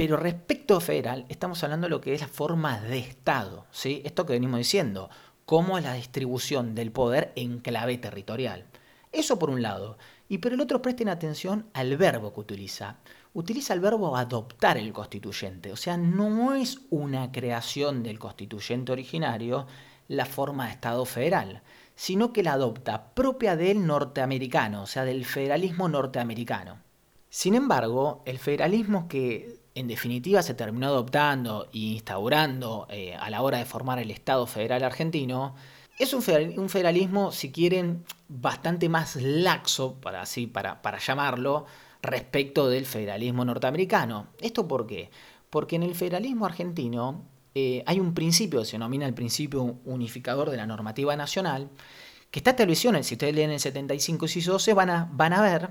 Pero 0.00 0.16
respecto 0.16 0.80
federal, 0.80 1.26
estamos 1.28 1.62
hablando 1.62 1.84
de 1.84 1.90
lo 1.90 2.00
que 2.00 2.14
es 2.14 2.22
la 2.22 2.26
forma 2.26 2.80
de 2.80 3.00
Estado. 3.00 3.66
¿sí? 3.70 4.00
Esto 4.02 4.24
que 4.24 4.32
venimos 4.32 4.56
diciendo, 4.56 5.10
cómo 5.44 5.76
es 5.76 5.84
la 5.84 5.92
distribución 5.92 6.74
del 6.74 6.90
poder 6.90 7.32
en 7.36 7.58
clave 7.58 7.98
territorial. 7.98 8.64
Eso 9.12 9.38
por 9.38 9.50
un 9.50 9.60
lado. 9.60 9.98
Y 10.26 10.38
por 10.38 10.54
el 10.54 10.60
otro 10.62 10.80
presten 10.80 11.10
atención 11.10 11.66
al 11.74 11.98
verbo 11.98 12.32
que 12.32 12.40
utiliza. 12.40 12.96
Utiliza 13.34 13.74
el 13.74 13.80
verbo 13.80 14.16
adoptar 14.16 14.78
el 14.78 14.90
constituyente, 14.94 15.70
o 15.70 15.76
sea, 15.76 15.98
no 15.98 16.54
es 16.54 16.80
una 16.88 17.30
creación 17.30 18.02
del 18.02 18.18
constituyente 18.18 18.92
originario 18.92 19.66
la 20.08 20.24
forma 20.24 20.64
de 20.64 20.72
Estado 20.72 21.04
federal, 21.04 21.60
sino 21.94 22.32
que 22.32 22.42
la 22.42 22.54
adopta 22.54 23.12
propia 23.12 23.54
del 23.54 23.86
norteamericano, 23.86 24.84
o 24.84 24.86
sea, 24.86 25.04
del 25.04 25.26
federalismo 25.26 25.90
norteamericano. 25.90 26.78
Sin 27.28 27.54
embargo, 27.54 28.22
el 28.24 28.38
federalismo 28.38 29.06
que 29.06 29.59
en 29.74 29.88
definitiva 29.88 30.42
se 30.42 30.54
terminó 30.54 30.88
adoptando 30.88 31.68
e 31.72 31.78
instaurando 31.78 32.86
eh, 32.90 33.14
a 33.14 33.30
la 33.30 33.42
hora 33.42 33.58
de 33.58 33.64
formar 33.64 33.98
el 33.98 34.10
Estado 34.10 34.46
federal 34.46 34.82
argentino, 34.82 35.54
es 35.98 36.14
un, 36.14 36.22
federalismo, 36.22 37.30
si 37.30 37.52
quieren, 37.52 38.04
bastante 38.26 38.88
más 38.88 39.16
laxo, 39.16 39.96
para, 40.00 40.22
así, 40.22 40.46
para, 40.46 40.80
para 40.80 40.98
llamarlo, 40.98 41.66
respecto 42.00 42.70
del 42.70 42.86
federalismo 42.86 43.44
norteamericano. 43.44 44.28
¿Esto 44.40 44.66
por 44.66 44.86
qué? 44.86 45.10
Porque 45.50 45.76
en 45.76 45.82
el 45.82 45.94
federalismo 45.94 46.46
argentino 46.46 47.26
eh, 47.54 47.82
hay 47.84 48.00
un 48.00 48.14
principio, 48.14 48.64
se 48.64 48.72
denomina 48.72 49.04
el 49.04 49.12
principio 49.12 49.76
unificador 49.84 50.48
de 50.48 50.56
la 50.56 50.66
normativa 50.66 51.14
nacional, 51.16 51.68
que 52.30 52.38
está 52.38 52.52
establecido, 52.52 52.94
si 53.02 53.14
ustedes 53.14 53.34
leen 53.34 53.50
el 53.50 53.60
75 53.60 54.26
y 54.34 54.40
12, 54.40 54.72
van 54.72 54.88
a, 54.88 55.10
van 55.12 55.34
a 55.34 55.42
ver 55.42 55.70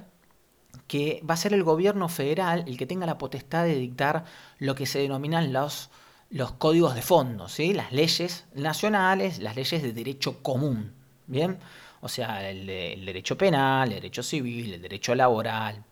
que 0.87 1.21
va 1.29 1.35
a 1.35 1.37
ser 1.37 1.53
el 1.53 1.63
gobierno 1.63 2.09
federal 2.09 2.63
el 2.67 2.77
que 2.77 2.85
tenga 2.85 3.05
la 3.05 3.17
potestad 3.17 3.63
de 3.63 3.75
dictar 3.75 4.25
lo 4.57 4.75
que 4.75 4.85
se 4.85 4.99
denominan 4.99 5.53
los, 5.53 5.89
los 6.29 6.53
códigos 6.53 6.95
de 6.95 7.01
fondo, 7.01 7.47
¿sí? 7.47 7.73
las 7.73 7.91
leyes 7.91 8.45
nacionales, 8.53 9.39
las 9.39 9.55
leyes 9.55 9.81
de 9.81 9.93
derecho 9.93 10.41
común. 10.41 10.93
¿bien? 11.27 11.59
O 12.01 12.09
sea, 12.09 12.49
el, 12.49 12.69
el 12.69 13.05
derecho 13.05 13.37
penal, 13.37 13.89
el 13.89 13.95
derecho 13.95 14.23
civil, 14.23 14.73
el 14.73 14.81
derecho 14.81 15.13
laboral, 15.15 15.83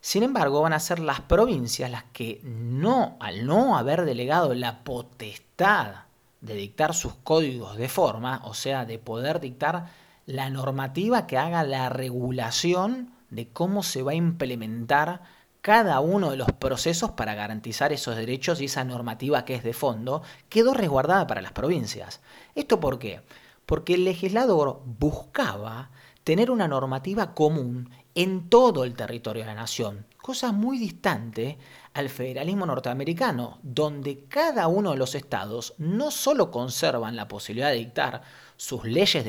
sin 0.00 0.22
embargo, 0.22 0.62
van 0.62 0.72
a 0.72 0.80
ser 0.80 0.98
las 0.98 1.20
provincias 1.20 1.90
las 1.90 2.04
que 2.04 2.40
no, 2.42 3.16
al 3.20 3.46
no 3.46 3.76
haber 3.76 4.06
delegado 4.06 4.54
la 4.54 4.82
potestad 4.82 6.04
de 6.40 6.54
dictar 6.54 6.94
sus 6.94 7.14
códigos 7.16 7.76
de 7.76 7.88
forma, 7.88 8.40
o 8.44 8.54
sea, 8.54 8.86
de 8.86 8.98
poder 8.98 9.40
dictar 9.40 9.90
la 10.24 10.48
normativa 10.48 11.26
que 11.26 11.36
haga 11.36 11.64
la 11.64 11.90
regulación 11.90 13.12
de 13.30 13.48
cómo 13.48 13.82
se 13.82 14.02
va 14.02 14.12
a 14.12 14.16
implementar 14.16 15.22
cada 15.60 16.00
uno 16.00 16.30
de 16.30 16.36
los 16.36 16.52
procesos 16.52 17.12
para 17.12 17.34
garantizar 17.34 17.92
esos 17.92 18.16
derechos 18.16 18.60
y 18.60 18.66
esa 18.66 18.84
normativa 18.84 19.44
que 19.44 19.54
es 19.54 19.62
de 19.62 19.72
fondo, 19.72 20.22
quedó 20.48 20.74
resguardada 20.74 21.26
para 21.26 21.42
las 21.42 21.52
provincias. 21.52 22.20
¿Esto 22.54 22.80
por 22.80 22.98
qué? 22.98 23.20
Porque 23.66 23.94
el 23.94 24.04
legislador 24.04 24.82
buscaba 24.84 25.90
tener 26.24 26.50
una 26.50 26.68
normativa 26.68 27.34
común 27.34 27.90
en 28.14 28.48
todo 28.48 28.84
el 28.84 28.94
territorio 28.94 29.42
de 29.42 29.48
la 29.48 29.54
nación, 29.54 30.06
cosa 30.20 30.52
muy 30.52 30.78
distante 30.78 31.58
al 31.94 32.08
federalismo 32.08 32.66
norteamericano, 32.66 33.58
donde 33.62 34.24
cada 34.28 34.68
uno 34.68 34.90
de 34.90 34.96
los 34.96 35.14
estados 35.14 35.74
no 35.78 36.10
solo 36.10 36.50
conservan 36.50 37.16
la 37.16 37.28
posibilidad 37.28 37.70
de 37.70 37.76
dictar 37.76 38.22
sus 38.60 38.84
leyes 38.84 39.24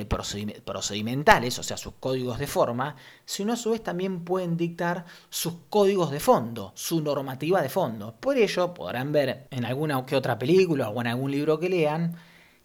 procedimentales, 0.66 1.58
o 1.58 1.64
sea, 1.64 1.78
sus 1.78 1.94
códigos 2.02 2.38
de 2.38 2.48
forma, 2.48 2.98
sino 3.24 3.54
a 3.54 3.56
su 3.56 3.72
vez 3.72 3.82
también 3.82 4.26
pueden 4.26 4.58
dictar 4.58 5.06
sus 5.30 5.54
códigos 5.70 6.12
de 6.12 6.20
fondo, 6.20 6.74
su 6.76 7.00
normativa 7.00 7.62
de 7.62 7.70
fondo. 7.70 8.14
Por 8.20 8.36
ello, 8.36 8.74
podrán 8.74 9.14
ver 9.14 9.48
en 9.50 9.64
alguna 9.64 10.06
que 10.06 10.18
otra 10.18 10.38
película 10.38 10.90
o 10.90 11.00
en 11.00 11.08
algún 11.08 11.32
libro 11.32 11.58
que 11.62 11.70
lean, 11.70 12.18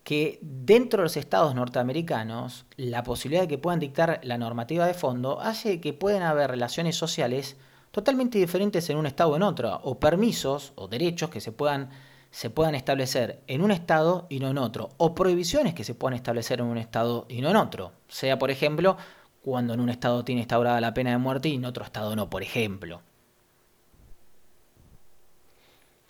que 0.02 0.40
dentro 0.42 0.98
de 0.98 1.04
los 1.04 1.16
estados 1.16 1.54
norteamericanos 1.54 2.66
la 2.76 3.04
posibilidad 3.04 3.42
de 3.42 3.48
que 3.48 3.58
puedan 3.58 3.78
dictar 3.78 4.18
la 4.24 4.36
normativa 4.36 4.88
de 4.88 4.94
fondo 4.94 5.40
hace 5.40 5.80
que 5.80 5.92
puedan 5.92 6.24
haber 6.24 6.50
relaciones 6.50 6.96
sociales 6.96 7.56
totalmente 7.92 8.38
diferentes 8.38 8.90
en 8.90 8.96
un 8.96 9.06
estado 9.06 9.30
o 9.30 9.36
en 9.36 9.44
otro, 9.44 9.80
o 9.84 10.00
permisos 10.00 10.72
o 10.74 10.88
derechos 10.88 11.30
que 11.30 11.40
se 11.40 11.52
puedan, 11.52 11.90
se 12.30 12.50
puedan 12.50 12.74
establecer 12.74 13.42
en 13.46 13.62
un 13.62 13.70
estado 13.70 14.26
y 14.28 14.40
no 14.40 14.50
en 14.50 14.58
otro, 14.58 14.90
o 14.96 15.14
prohibiciones 15.14 15.74
que 15.74 15.84
se 15.84 15.94
puedan 15.94 16.14
establecer 16.14 16.60
en 16.60 16.66
un 16.66 16.78
estado 16.78 17.26
y 17.28 17.40
no 17.40 17.50
en 17.50 17.56
otro, 17.56 17.92
sea 18.08 18.38
por 18.38 18.50
ejemplo 18.50 18.96
cuando 19.42 19.74
en 19.74 19.80
un 19.80 19.90
estado 19.90 20.24
tiene 20.24 20.40
instaurada 20.40 20.80
la 20.80 20.92
pena 20.92 21.10
de 21.10 21.18
muerte 21.18 21.48
y 21.48 21.54
en 21.54 21.64
otro 21.64 21.84
estado 21.84 22.16
no, 22.16 22.28
por 22.28 22.42
ejemplo. 22.42 23.00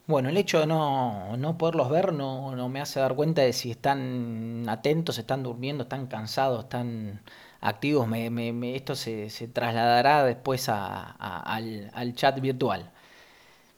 Bueno, 0.07 0.29
el 0.29 0.37
hecho 0.37 0.61
de 0.61 0.67
no, 0.67 1.37
no 1.37 1.59
poderlos 1.59 1.91
ver 1.91 2.13
no, 2.13 2.55
no, 2.55 2.69
me 2.69 2.81
hace 2.81 3.01
dar 3.01 3.15
cuenta 3.15 3.43
de 3.43 3.53
si 3.53 3.73
están 3.73 4.65
atentos, 4.69 5.19
están 5.19 5.43
durmiendo, 5.43 5.83
están 5.83 6.07
cansados, 6.07 6.65
están 6.65 7.23
activos. 7.61 8.09
Esto 8.15 8.95
se, 8.95 9.31
se, 9.31 9.49
trasladará 9.49 10.25
después 10.25 10.69
al, 10.69 11.91
al, 11.93 12.15
chat 12.15 12.41
virtual. 12.41 12.91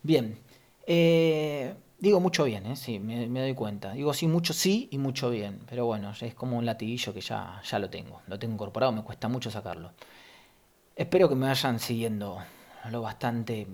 Bien, 0.03 0.39
eh, 0.87 1.75
digo 1.99 2.21
mucho 2.21 2.45
bien, 2.45 2.67
¿eh? 2.67 2.77
sí, 2.77 2.99
me, 2.99 3.41
doy 3.41 3.55
cuenta. 3.55 3.93
Digo 3.93 4.15
sí, 4.15 4.27
mucho 4.27 4.53
sí 4.53 4.89
y 4.91 4.99
mucho 4.99 5.31
bien. 5.31 5.61
Pero 5.69 5.87
bueno, 5.87 6.13
es 6.21 6.35
como 6.35 6.59
un 6.59 6.67
latiguillo 6.67 7.13
que 7.13 7.21
ya, 7.21 7.61
ya 7.65 7.79
lo 7.79 7.91
tengo. 7.91 8.23
Lo 8.27 8.39
tengo 8.39 8.55
incorporado, 8.55 8.93
me 8.93 9.03
cuesta 9.03 9.29
mucho 9.29 9.51
sacarlo. 9.51 9.93
Espero 10.97 11.29
que 11.29 11.35
me 11.35 11.47
vayan 11.47 11.79
siguiendo 11.79 12.39
lo 12.91 13.03
bastante 13.03 13.67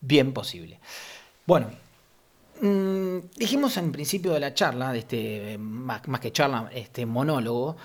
bien 0.00 0.32
posible. 0.32 0.78
Bueno, 1.46 1.68
Mm, 2.60 3.18
dijimos 3.36 3.76
en 3.76 3.92
principio 3.92 4.32
de 4.32 4.40
la 4.40 4.54
charla, 4.54 4.92
de 4.92 5.00
este, 5.00 5.58
más, 5.58 6.00
que 6.20 6.32
charla, 6.32 6.70
este 6.72 7.04
monólogo, 7.04 7.76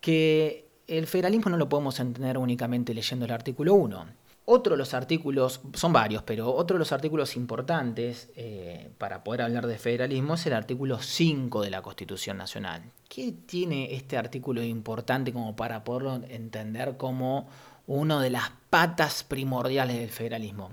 que 0.00 0.66
el 0.86 1.06
federalismo 1.06 1.50
no 1.50 1.56
lo 1.58 1.68
podemos 1.68 2.00
entender 2.00 2.38
únicamente 2.38 2.94
leyendo 2.94 3.26
el 3.26 3.32
artículo 3.32 3.74
1. 3.74 4.06
Otro 4.46 4.72
de 4.72 4.78
los 4.78 4.94
artículos, 4.94 5.60
son 5.74 5.92
varios, 5.92 6.22
pero 6.22 6.54
otro 6.54 6.76
de 6.76 6.78
los 6.78 6.92
artículos 6.92 7.36
importantes 7.36 8.30
eh, 8.36 8.90
para 8.96 9.24
poder 9.24 9.42
hablar 9.42 9.66
de 9.66 9.76
federalismo 9.76 10.34
es 10.34 10.46
el 10.46 10.52
artículo 10.52 11.02
5 11.02 11.62
de 11.62 11.70
la 11.70 11.82
Constitución 11.82 12.38
Nacional. 12.38 12.82
¿Qué 13.08 13.32
tiene 13.32 13.94
este 13.94 14.16
artículo 14.16 14.62
importante 14.62 15.32
como 15.32 15.56
para 15.56 15.82
poderlo 15.82 16.22
entender 16.28 16.96
como 16.96 17.48
una 17.88 18.22
de 18.22 18.30
las 18.30 18.52
patas 18.70 19.24
primordiales 19.24 19.98
del 19.98 20.10
federalismo? 20.10 20.70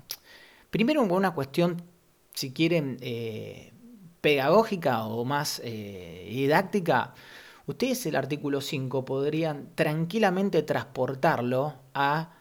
Primero, 0.69 1.01
una 1.01 1.33
cuestión 1.33 1.81
si 2.33 2.51
quieren, 2.51 2.97
eh, 3.01 3.71
pedagógica 4.21 5.05
o 5.05 5.25
más 5.25 5.61
eh, 5.63 6.27
didáctica, 6.29 7.13
ustedes 7.65 8.05
el 8.05 8.15
artículo 8.15 8.61
5 8.61 9.05
podrían 9.05 9.69
tranquilamente 9.75 10.63
transportarlo 10.63 11.75
a 11.93 12.31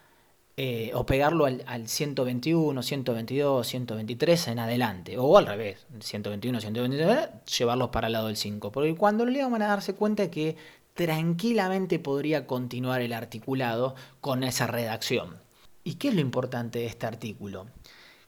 eh, 0.57 0.91
o 0.93 1.05
pegarlo 1.05 1.45
al, 1.45 1.87
121, 1.87 2.83
122, 2.83 3.67
123 3.67 4.47
en 4.49 4.59
adelante, 4.59 5.17
o 5.17 5.37
al 5.37 5.47
revés, 5.47 5.85
121, 5.99 6.61
123, 6.61 7.29
llevarlos 7.57 7.89
para 7.89 8.07
el 8.07 8.13
lado 8.13 8.27
del 8.27 8.37
5, 8.37 8.71
porque 8.71 8.95
cuando 8.95 9.25
lo 9.25 9.31
lean 9.31 9.51
van 9.51 9.63
a 9.63 9.67
darse 9.67 9.95
cuenta 9.95 10.29
que 10.29 10.55
tranquilamente 10.93 11.99
podría 11.99 12.45
continuar 12.45 13.01
el 13.01 13.13
articulado 13.13 13.95
con 14.21 14.43
esa 14.43 14.67
redacción. 14.67 15.37
¿Y 15.83 15.95
qué 15.95 16.09
es 16.09 16.15
lo 16.15 16.21
importante 16.21 16.79
de 16.79 16.85
este 16.85 17.07
artículo? 17.07 17.65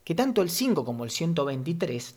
que 0.06 0.14
tanto 0.14 0.40
el 0.40 0.50
5 0.50 0.84
como 0.84 1.02
el 1.02 1.10
123 1.10 2.14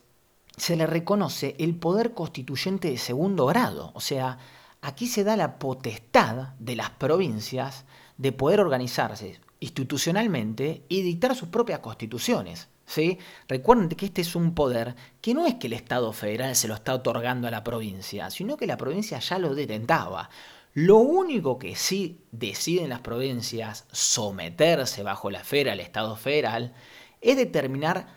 se 0.56 0.76
le 0.76 0.86
reconoce 0.86 1.56
el 1.58 1.74
poder 1.74 2.14
constituyente 2.14 2.92
de 2.92 3.00
segundo 3.00 3.48
grado. 3.48 3.90
O 3.96 4.00
sea, 4.00 4.38
aquí 4.80 5.08
se 5.08 5.24
da 5.24 5.36
la 5.36 5.58
potestad 5.58 6.50
de 6.60 6.76
las 6.76 6.92
provincias 6.92 7.86
de 8.20 8.32
poder 8.32 8.60
organizarse 8.60 9.42
institucionalmente 9.60 10.84
y 10.88 11.02
dictar 11.02 11.36
sus 11.36 11.50
propias 11.50 11.80
constituciones. 11.80 12.70
¿sí? 12.86 13.18
Recuerden 13.48 13.90
que 13.90 14.06
este 14.06 14.22
es 14.22 14.36
un 14.36 14.54
poder 14.54 14.96
que 15.22 15.34
no 15.34 15.46
es 15.46 15.56
que 15.56 15.68
el 15.68 15.74
Estado 15.74 16.12
federal 16.14 16.56
se 16.56 16.68
lo 16.68 16.76
está 16.76 16.94
otorgando 16.94 17.48
a 17.48 17.52
la 17.52 17.64
provincia, 17.64 18.30
sino 18.30 18.58
que 18.58 18.68
la 18.68 18.78
provincia 18.78 19.20
ya 19.20 19.38
lo 19.40 19.54
detentaba. 19.56 20.30
Lo 20.74 20.98
único 20.98 21.60
que 21.60 21.76
sí 21.76 22.22
deciden 22.32 22.90
las 22.90 23.02
provincias 23.02 23.86
someterse 23.92 25.04
bajo 25.04 25.30
la 25.30 25.40
esfera 25.40 25.72
del 25.72 25.80
Estado 25.82 26.16
federal 26.16 26.74
es 27.22 27.38
determinar 27.38 28.08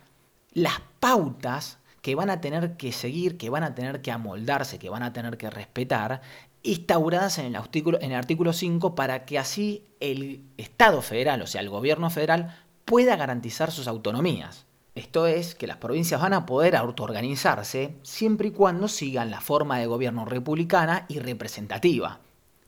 las 0.53 0.81
pautas 1.01 1.79
que 2.03 2.15
van 2.15 2.31
a 2.31 2.41
tener 2.41 2.77
que 2.77 2.93
seguir, 2.93 3.39
que 3.39 3.49
van 3.49 3.63
a 3.63 3.75
tener 3.75 4.03
que 4.03 4.11
amoldarse, 4.11 4.79
que 4.79 4.91
van 4.91 5.03
a 5.03 5.13
tener 5.13 5.39
que 5.39 5.51
respetar, 5.51 6.21
instauradas 6.63 7.39
en 7.39 7.47
el 7.47 7.57
artículo, 7.57 7.99
en 8.01 8.13
el 8.13 8.19
artículo 8.19 8.53
5 8.53 8.95
para 8.95 9.25
que 9.25 9.39
así 9.39 9.85
el 10.01 10.45
Estado 10.57 11.03
federal, 11.03 11.43
o 11.43 11.47
sea, 11.47 11.61
el 11.61 11.71
gobierno 11.71 12.11
federal, 12.11 12.57
pueda 12.85 13.17
garantizar 13.17 13.71
sus 13.71 13.89
autonomías. 13.89 14.67
Esto 14.95 15.27
es 15.27 15.55
que 15.55 15.67
las 15.67 15.79
provincias 15.79 16.21
van 16.21 16.35
a 16.35 16.45
poder 16.45 16.77
autoorganizarse 16.77 17.97
siempre 18.03 18.49
y 18.49 18.51
cuando 18.51 18.89
sigan 18.89 19.31
la 19.31 19.41
forma 19.41 19.79
de 19.79 19.87
gobierno 19.87 20.27
republicana 20.27 21.07
y 21.09 21.19
representativa. 21.19 22.21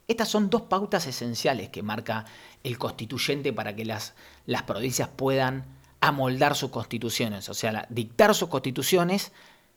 Estas 0.09 0.29
son 0.29 0.49
dos 0.51 0.63
pautas 0.63 1.07
esenciales 1.07 1.69
que 1.69 1.83
marca 1.83 2.25
el 2.63 2.79
constituyente 2.79 3.53
para 3.53 3.77
que 3.77 3.85
las, 3.85 4.15
las 4.47 4.63
provincias 4.63 5.09
puedan 5.09 5.65
amoldar 6.01 6.55
sus 6.55 6.71
constituciones, 6.71 7.49
o 7.49 7.55
sea, 7.55 7.87
dictar 7.89 8.35
sus 8.35 8.49
constituciones 8.49 9.33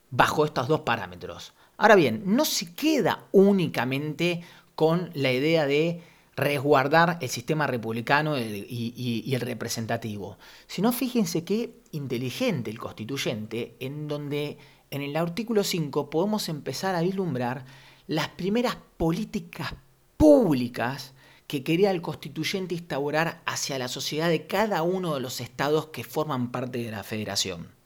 bajo 0.09 0.45
estos 0.45 0.67
dos 0.67 0.81
parámetros. 0.81 1.53
Ahora 1.77 1.95
bien, 1.95 2.23
no 2.25 2.43
se 2.43 2.73
queda 2.73 3.27
únicamente 3.31 4.41
con 4.75 5.11
la 5.13 5.31
idea 5.31 5.65
de 5.65 6.01
resguardar 6.35 7.17
el 7.21 7.29
sistema 7.29 7.65
republicano 7.65 8.37
y, 8.37 9.33
el 9.33 9.41
representativo, 9.41 10.37
sino 10.67 10.91
fíjense 10.91 11.43
qué 11.43 11.81
inteligente 11.91 12.69
el 12.69 12.79
constituyente, 12.79 13.75
en 13.79 14.07
donde 14.07 14.57
en 14.91 15.01
el 15.01 15.15
artículo 15.15 15.63
5 15.63 16.09
podemos 16.09 16.47
empezar 16.49 16.95
a 16.95 17.01
vislumbrar 17.01 17.65
las 18.05 18.29
primeras 18.29 18.77
políticas 18.97 19.73
públicas 20.15 21.13
que 21.47 21.63
quería 21.63 21.91
el 21.91 22.01
constituyente 22.01 22.75
instaurar 22.75 23.41
hacia 23.45 23.79
la 23.79 23.87
sociedad 23.87 24.29
de 24.29 24.45
cada 24.45 24.83
uno 24.83 25.15
de 25.15 25.21
los 25.21 25.41
estados 25.41 25.87
que 25.87 26.03
forman 26.03 26.51
parte 26.51 26.79
de 26.79 26.91
la 26.91 27.03
federación. 27.03 27.76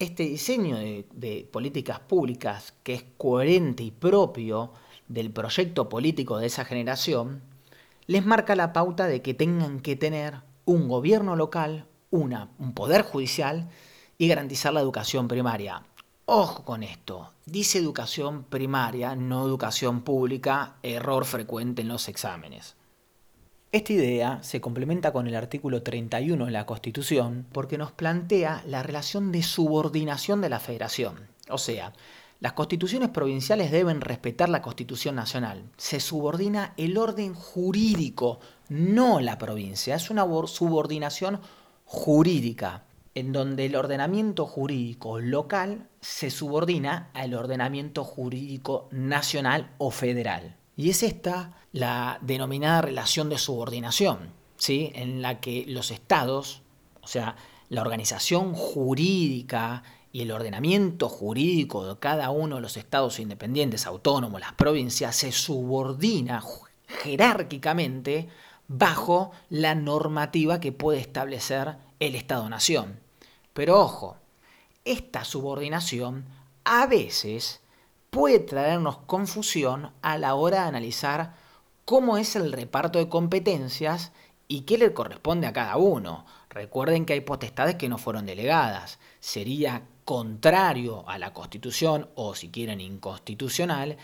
Este 0.00 0.22
diseño 0.22 0.76
de, 0.76 1.48
políticas 1.50 1.98
públicas, 1.98 2.72
que 2.84 2.94
es 2.94 3.04
coherente 3.16 3.82
y 3.82 3.90
propio 3.90 4.72
del 5.08 5.32
proyecto 5.32 5.88
político 5.88 6.38
de 6.38 6.46
esa 6.46 6.64
generación, 6.64 7.42
les 8.06 8.24
marca 8.24 8.54
la 8.54 8.72
pauta 8.72 9.08
de 9.08 9.22
que 9.22 9.34
tengan 9.34 9.80
que 9.80 9.96
tener 9.96 10.36
un 10.66 10.86
gobierno 10.86 11.34
local, 11.34 11.86
una, 12.12 12.48
un 12.60 12.74
poder 12.74 13.02
judicial 13.02 13.70
y 14.18 14.28
garantizar 14.28 14.72
la 14.72 14.82
educación 14.82 15.26
primaria. 15.26 15.82
Ojo 16.26 16.64
con 16.64 16.84
esto, 16.84 17.32
dice 17.44 17.78
educación 17.78 18.44
primaria, 18.44 19.16
no 19.16 19.44
educación 19.44 20.02
pública, 20.02 20.76
error 20.84 21.24
frecuente 21.24 21.82
en 21.82 21.88
los 21.88 22.06
exámenes. 22.08 22.76
Esta 23.70 23.92
idea 23.92 24.42
se 24.42 24.62
complementa 24.62 25.12
con 25.12 25.26
el 25.26 25.36
artículo 25.36 25.82
31 25.82 26.46
de 26.46 26.50
la 26.50 26.64
Constitución 26.64 27.44
porque 27.52 27.76
nos 27.76 27.92
plantea 27.92 28.62
la 28.66 28.82
relación 28.82 29.30
de 29.30 29.42
subordinación 29.42 30.40
de 30.40 30.48
la 30.48 30.58
federación. 30.58 31.28
O 31.50 31.58
sea, 31.58 31.92
las 32.40 32.54
constituciones 32.54 33.10
provinciales 33.10 33.70
deben 33.70 34.00
respetar 34.00 34.48
la 34.48 34.62
Constitución 34.62 35.16
nacional. 35.16 35.64
Se 35.76 36.00
subordina 36.00 36.72
el 36.78 36.96
orden 36.96 37.34
jurídico, 37.34 38.40
no 38.70 39.20
la 39.20 39.36
provincia. 39.36 39.96
Es 39.96 40.08
una 40.08 40.24
subordinación 40.46 41.38
jurídica 41.84 42.84
en 43.14 43.32
donde 43.32 43.66
el 43.66 43.76
ordenamiento 43.76 44.46
jurídico 44.46 45.20
local 45.20 45.88
se 46.00 46.30
subordina 46.30 47.10
al 47.12 47.34
ordenamiento 47.34 48.02
jurídico 48.02 48.88
nacional 48.92 49.74
o 49.76 49.90
federal. 49.90 50.57
Y 50.78 50.90
es 50.90 51.02
esta 51.02 51.56
la 51.72 52.18
denominada 52.22 52.82
relación 52.82 53.28
de 53.28 53.36
subordinación, 53.36 54.32
¿sí? 54.56 54.92
en 54.94 55.20
la 55.20 55.40
que 55.40 55.64
los 55.66 55.90
estados, 55.90 56.62
o 57.02 57.08
sea, 57.08 57.34
la 57.68 57.82
organización 57.82 58.54
jurídica 58.54 59.82
y 60.12 60.22
el 60.22 60.30
ordenamiento 60.30 61.08
jurídico 61.08 61.84
de 61.84 61.98
cada 61.98 62.30
uno 62.30 62.56
de 62.56 62.62
los 62.62 62.76
estados 62.76 63.18
independientes, 63.18 63.86
autónomos, 63.86 64.40
las 64.40 64.52
provincias, 64.52 65.16
se 65.16 65.32
subordina 65.32 66.40
jerárquicamente 67.02 68.28
bajo 68.68 69.32
la 69.50 69.74
normativa 69.74 70.60
que 70.60 70.70
puede 70.70 71.00
establecer 71.00 71.74
el 71.98 72.14
Estado-Nación. 72.14 73.00
Pero 73.52 73.80
ojo, 73.80 74.16
esta 74.84 75.24
subordinación 75.24 76.24
a 76.62 76.86
veces 76.86 77.62
puede 78.10 78.40
traernos 78.40 78.98
confusión 78.98 79.92
a 80.02 80.18
la 80.18 80.34
hora 80.34 80.62
de 80.62 80.68
analizar 80.68 81.34
cómo 81.84 82.18
es 82.18 82.36
el 82.36 82.52
reparto 82.52 82.98
de 82.98 83.08
competencias 83.08 84.12
y 84.48 84.62
qué 84.62 84.78
le 84.78 84.92
corresponde 84.92 85.46
a 85.46 85.52
cada 85.52 85.76
uno. 85.76 86.26
Recuerden 86.50 87.04
que 87.04 87.12
hay 87.12 87.20
potestades 87.20 87.76
que 87.76 87.88
no 87.88 87.98
fueron 87.98 88.26
delegadas. 88.26 88.98
Sería 89.20 89.82
contrario 90.04 91.04
a 91.08 91.18
la 91.18 91.32
Constitución 91.32 92.08
o 92.14 92.34
si 92.34 92.50
quieren 92.50 92.80
inconstitucional 92.80 93.98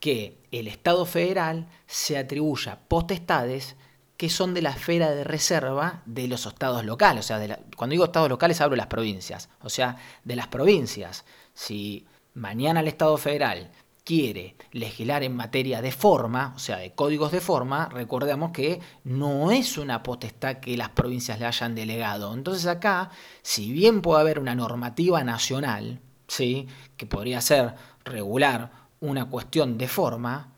que 0.00 0.38
el 0.50 0.66
Estado 0.66 1.04
federal 1.04 1.68
se 1.86 2.16
atribuya 2.16 2.80
potestades 2.88 3.76
que 4.16 4.30
son 4.30 4.52
de 4.52 4.62
la 4.62 4.70
esfera 4.70 5.10
de 5.10 5.24
reserva 5.24 6.02
de 6.04 6.28
los 6.28 6.44
estados 6.44 6.84
locales. 6.84 7.24
O 7.24 7.28
sea, 7.28 7.58
cuando 7.76 7.92
digo 7.92 8.04
estados 8.04 8.28
locales 8.28 8.60
hablo 8.60 8.72
de 8.72 8.78
las 8.78 8.86
provincias. 8.86 9.48
O 9.62 9.70
sea, 9.70 9.96
de 10.24 10.36
las 10.36 10.48
provincias. 10.48 11.24
Si 11.54 12.06
mañana 12.34 12.80
el 12.80 12.88
Estado 12.88 13.16
federal 13.16 13.70
quiere 14.04 14.56
legislar 14.72 15.22
en 15.22 15.36
materia 15.36 15.82
de 15.82 15.92
forma, 15.92 16.52
o 16.56 16.58
sea, 16.58 16.78
de 16.78 16.92
códigos 16.92 17.32
de 17.32 17.40
forma, 17.40 17.88
recordemos 17.88 18.50
que 18.50 18.80
no 19.04 19.50
es 19.50 19.78
una 19.78 20.02
potestad 20.02 20.56
que 20.56 20.76
las 20.76 20.88
provincias 20.90 21.38
le 21.38 21.46
hayan 21.46 21.74
delegado. 21.74 22.34
Entonces 22.34 22.66
acá, 22.66 23.10
si 23.42 23.72
bien 23.72 24.02
puede 24.02 24.20
haber 24.20 24.38
una 24.38 24.54
normativa 24.54 25.22
nacional, 25.22 26.00
¿sí? 26.26 26.66
que 26.96 27.06
podría 27.06 27.40
ser 27.40 27.74
regular 28.04 28.72
una 29.00 29.26
cuestión 29.26 29.78
de 29.78 29.88
forma, 29.88 30.54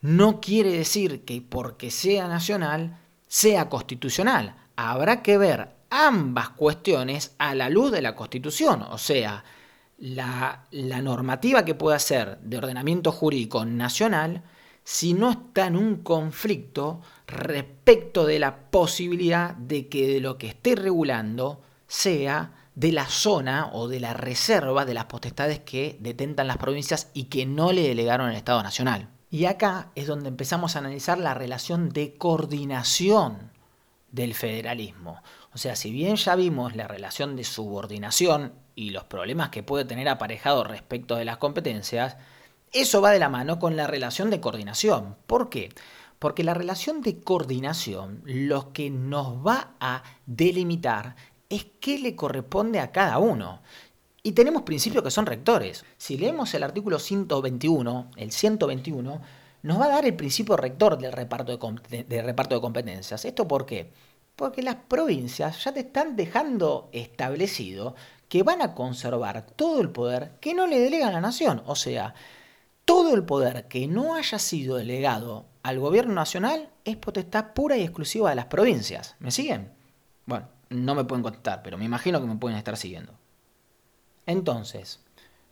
no 0.00 0.40
quiere 0.40 0.70
decir 0.70 1.24
que 1.24 1.42
porque 1.42 1.90
sea 1.90 2.28
nacional 2.28 2.98
sea 3.34 3.68
constitucional. 3.68 4.54
Habrá 4.76 5.22
que 5.22 5.38
ver 5.38 5.70
ambas 5.90 6.50
cuestiones 6.50 7.34
a 7.38 7.54
la 7.54 7.68
luz 7.68 7.90
de 7.90 8.00
la 8.00 8.14
Constitución, 8.14 8.82
o 8.82 8.96
sea, 8.96 9.44
la, 9.98 10.66
normativa 11.02 11.64
que 11.64 11.74
pueda 11.74 11.98
ser 11.98 12.38
de 12.38 12.58
ordenamiento 12.58 13.12
jurídico 13.12 13.64
nacional 13.64 14.42
si 14.82 15.14
no 15.14 15.30
está 15.30 15.66
en 15.66 15.76
un 15.76 15.96
conflicto 16.02 17.00
respecto 17.26 18.26
de 18.26 18.38
la 18.38 18.70
posibilidad 18.70 19.54
de 19.54 19.88
que 19.88 20.08
de 20.08 20.20
lo 20.20 20.36
que 20.36 20.48
esté 20.48 20.74
regulando 20.74 21.62
sea 21.86 22.52
de 22.74 22.92
la 22.92 23.06
zona 23.06 23.70
o 23.72 23.88
de 23.88 24.00
la 24.00 24.14
reserva 24.14 24.84
de 24.84 24.94
las 24.94 25.06
potestades 25.06 25.60
que 25.60 25.96
detentan 26.00 26.48
las 26.48 26.58
provincias 26.58 27.10
y 27.14 27.24
que 27.24 27.46
no 27.46 27.72
le 27.72 27.88
delegaron 27.88 28.28
al 28.28 28.36
Estado 28.36 28.62
Nacional. 28.62 29.08
Y 29.30 29.46
acá 29.46 29.90
es 29.94 30.06
donde 30.06 30.28
empezamos 30.28 30.76
a 30.76 30.80
analizar 30.80 31.18
la 31.18 31.34
relación 31.34 31.88
de 31.88 32.14
coordinación 32.14 33.53
del 34.14 34.34
federalismo. 34.34 35.20
O 35.52 35.58
sea, 35.58 35.74
si 35.74 35.90
bien 35.90 36.16
ya 36.16 36.36
vimos 36.36 36.76
la 36.76 36.86
relación 36.86 37.34
de 37.34 37.42
subordinación 37.42 38.52
y 38.76 38.90
los 38.90 39.04
problemas 39.04 39.48
que 39.48 39.64
puede 39.64 39.84
tener 39.84 40.08
aparejado 40.08 40.62
respecto 40.62 41.16
de 41.16 41.24
las 41.24 41.38
competencias, 41.38 42.16
eso 42.72 43.00
va 43.00 43.10
de 43.10 43.18
la 43.18 43.28
mano 43.28 43.58
con 43.58 43.76
la 43.76 43.88
relación 43.88 44.30
de 44.30 44.40
coordinación. 44.40 45.16
¿Por 45.26 45.50
qué? 45.50 45.70
Porque 46.20 46.44
la 46.44 46.54
relación 46.54 47.02
de 47.02 47.20
coordinación 47.20 48.22
lo 48.24 48.72
que 48.72 48.88
nos 48.88 49.44
va 49.44 49.74
a 49.80 50.04
delimitar 50.26 51.16
es 51.48 51.66
qué 51.80 51.98
le 51.98 52.14
corresponde 52.14 52.78
a 52.78 52.92
cada 52.92 53.18
uno. 53.18 53.62
Y 54.22 54.32
tenemos 54.32 54.62
principios 54.62 55.02
que 55.02 55.10
son 55.10 55.26
rectores. 55.26 55.84
Si 55.98 56.16
leemos 56.16 56.54
el 56.54 56.62
artículo 56.62 56.98
121, 56.98 58.10
el 58.16 58.30
121, 58.30 59.20
nos 59.64 59.80
va 59.80 59.86
a 59.86 59.88
dar 59.88 60.04
el 60.04 60.14
principio 60.14 60.58
rector 60.58 60.98
del 60.98 61.10
reparto 61.10 61.56
de, 61.88 62.22
reparto 62.22 62.54
de 62.54 62.60
competencias. 62.60 63.24
¿Esto 63.24 63.48
por 63.48 63.64
qué? 63.64 63.90
Porque 64.36 64.62
las 64.62 64.76
provincias 64.76 65.64
ya 65.64 65.72
te 65.72 65.80
están 65.80 66.16
dejando 66.16 66.90
establecido 66.92 67.94
que 68.28 68.42
van 68.42 68.60
a 68.60 68.74
conservar 68.74 69.46
todo 69.56 69.80
el 69.80 69.88
poder 69.88 70.32
que 70.40 70.52
no 70.52 70.66
le 70.66 70.78
delega 70.78 71.08
a 71.08 71.12
la 71.12 71.22
nación. 71.22 71.62
O 71.64 71.76
sea, 71.76 72.14
todo 72.84 73.14
el 73.14 73.24
poder 73.24 73.66
que 73.66 73.86
no 73.86 74.16
haya 74.16 74.38
sido 74.38 74.76
delegado 74.76 75.46
al 75.62 75.78
gobierno 75.78 76.12
nacional 76.12 76.68
es 76.84 76.96
potestad 76.96 77.54
pura 77.54 77.78
y 77.78 77.84
exclusiva 77.84 78.28
de 78.28 78.36
las 78.36 78.46
provincias. 78.46 79.16
¿Me 79.18 79.30
siguen? 79.30 79.72
Bueno, 80.26 80.46
no 80.68 80.94
me 80.94 81.04
pueden 81.04 81.22
contestar, 81.22 81.62
pero 81.62 81.78
me 81.78 81.86
imagino 81.86 82.20
que 82.20 82.26
me 82.26 82.36
pueden 82.36 82.58
estar 82.58 82.76
siguiendo. 82.76 83.14
Entonces, 84.26 85.00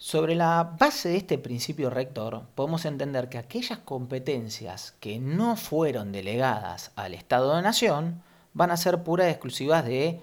sobre 0.02 0.34
la 0.34 0.74
base 0.80 1.10
de 1.10 1.16
este 1.16 1.38
principio 1.38 1.88
rector, 1.88 2.48
podemos 2.56 2.86
entender 2.86 3.28
que 3.28 3.38
aquellas 3.38 3.78
competencias 3.78 4.96
que 4.98 5.20
no 5.20 5.54
fueron 5.54 6.10
delegadas 6.10 6.90
al 6.96 7.14
Estado 7.14 7.54
de 7.54 7.62
Nación 7.62 8.20
van 8.52 8.72
a 8.72 8.76
ser 8.76 9.04
puras 9.04 9.28
y 9.28 9.30
exclusivas 9.30 9.84
de 9.84 10.20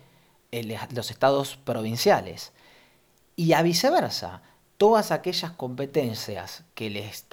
los 0.91 1.11
estados 1.11 1.55
provinciales. 1.55 2.51
Y 3.37 3.53
a 3.53 3.61
viceversa, 3.61 4.41
todas 4.75 5.11
aquellas 5.11 5.51
competencias 5.51 6.65
que 6.75 6.89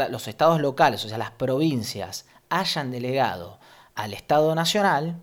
los 0.08 0.28
estados 0.28 0.60
locales, 0.60 1.04
o 1.04 1.08
sea, 1.08 1.18
las 1.18 1.32
provincias, 1.32 2.26
hayan 2.48 2.92
delegado 2.92 3.58
al 3.96 4.14
Estado 4.14 4.54
Nacional, 4.54 5.20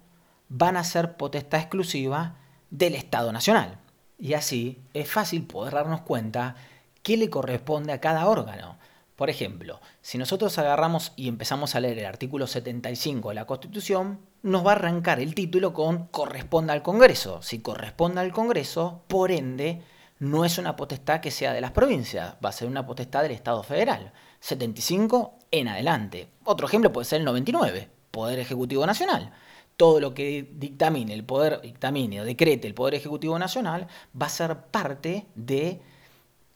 van 0.49 0.75
a 0.75 0.83
ser 0.83 1.15
potestad 1.15 1.61
exclusiva 1.61 2.35
del 2.69 2.95
Estado 2.95 3.31
Nacional. 3.31 3.79
Y 4.19 4.33
así 4.33 4.81
es 4.93 5.09
fácil 5.09 5.47
poder 5.47 5.73
darnos 5.75 6.01
cuenta 6.01 6.57
qué 7.03 7.17
le 7.17 7.29
corresponde 7.29 7.93
a 7.93 8.01
cada 8.01 8.27
órgano. 8.27 8.79
Por 9.15 9.29
ejemplo, 9.29 9.79
si 10.01 10.17
nosotros 10.17 10.57
agarramos 10.57 11.13
y 11.15 11.27
empezamos 11.27 11.75
a 11.75 11.79
leer 11.79 11.99
el 11.99 12.05
artículo 12.05 12.47
75 12.47 13.29
de 13.29 13.35
la 13.35 13.45
Constitución, 13.45 14.19
nos 14.41 14.65
va 14.65 14.71
a 14.71 14.75
arrancar 14.75 15.19
el 15.19 15.35
título 15.35 15.71
con 15.71 16.07
corresponde 16.07 16.73
al 16.73 16.81
Congreso. 16.81 17.41
Si 17.43 17.59
corresponde 17.59 18.21
al 18.21 18.31
Congreso, 18.31 19.03
por 19.07 19.31
ende, 19.31 19.83
no 20.17 20.45
es 20.45 20.57
una 20.57 20.75
potestad 20.75 21.21
que 21.21 21.29
sea 21.29 21.53
de 21.53 21.61
las 21.61 21.71
provincias, 21.71 22.35
va 22.43 22.49
a 22.49 22.53
ser 22.53 22.67
una 22.67 22.87
potestad 22.87 23.21
del 23.21 23.33
Estado 23.33 23.61
federal. 23.61 24.11
75 24.39 25.37
en 25.51 25.67
adelante. 25.67 26.29
Otro 26.43 26.65
ejemplo 26.65 26.91
puede 26.91 27.05
ser 27.05 27.19
el 27.19 27.25
99, 27.25 27.89
Poder 28.09 28.39
Ejecutivo 28.39 28.85
Nacional 28.85 29.31
todo 29.77 29.99
lo 29.99 30.13
que 30.13 30.47
dictamine 30.53 31.13
el 31.13 31.25
poder, 31.25 31.61
dictamine 31.61 32.21
o 32.21 32.25
decrete 32.25 32.67
el 32.67 32.75
Poder 32.75 32.93
Ejecutivo 32.93 33.39
Nacional 33.39 33.87
va 34.19 34.27
a 34.27 34.29
ser 34.29 34.55
parte 34.67 35.25
de 35.33 35.81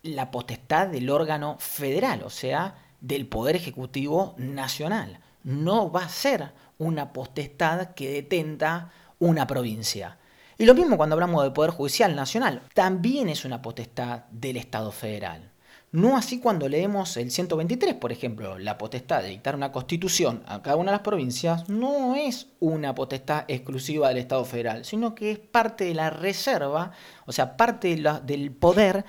la 0.07 0.31
potestad 0.31 0.87
del 0.87 1.09
órgano 1.09 1.57
federal, 1.59 2.23
o 2.23 2.29
sea, 2.29 2.75
del 3.01 3.27
Poder 3.27 3.55
Ejecutivo 3.55 4.35
Nacional. 4.37 5.19
no 5.43 5.91
va 5.91 6.03
a 6.03 6.09
ser 6.09 6.51
una 6.77 7.13
potestad 7.13 7.93
que 7.93 8.09
detenta 8.09 8.91
una 9.19 9.47
provincia. 9.47 10.17
Y 10.57 10.65
lo 10.65 10.73
mismo 10.73 10.97
cuando 10.97 11.13
hablamos 11.13 11.43
del 11.43 11.53
Poder 11.53 11.71
Judicial 11.71 12.15
Nacional, 12.15 12.63
también 12.73 13.29
es 13.29 13.45
una 13.45 13.61
potestad 13.61 14.23
del 14.31 14.57
Estado 14.57 14.91
federal. 14.91 15.51
No 15.91 16.17
así 16.17 16.39
cuando 16.39 16.67
leemos 16.67 17.15
el 17.15 17.31
123, 17.31 17.95
por 17.95 18.11
ejemplo, 18.11 18.59
la 18.59 18.77
potestad 18.77 19.21
de 19.21 19.29
dictar 19.29 19.55
una 19.55 19.71
constitución 19.71 20.43
a 20.45 20.61
cada 20.61 20.75
una 20.75 20.91
de 20.91 20.97
las 20.97 21.03
provincias 21.05 21.69
no 21.69 22.15
es 22.15 22.47
una 22.59 22.93
potestad 22.93 23.45
exclusiva 23.47 24.09
del 24.09 24.17
Estado 24.17 24.43
federal, 24.43 24.83
sino 24.83 25.15
que 25.15 25.31
es 25.31 25.39
parte 25.39 25.85
de 25.85 25.93
la 25.93 26.09
reserva, 26.09 26.91
o 27.25 27.31
sea, 27.31 27.55
parte 27.55 27.95
del 28.25 28.51
poder 28.51 29.05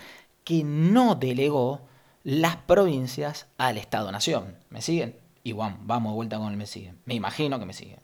que 0.49 0.65
no 0.65 1.15
delegó 1.15 1.83
las 2.25 2.57
provincias 2.57 3.49
al 3.59 3.77
Estado-Nación. 3.77 4.57
¿Me 4.71 4.81
siguen? 4.81 5.15
Y 5.45 5.53
vamos 5.53 6.11
de 6.11 6.15
vuelta 6.15 6.39
con 6.39 6.51
el 6.51 6.57
me 6.57 6.67
siguen. 6.67 6.99
Me 7.05 7.13
imagino 7.13 7.59
que 7.59 7.67
me 7.67 7.75
siguen. 7.75 8.01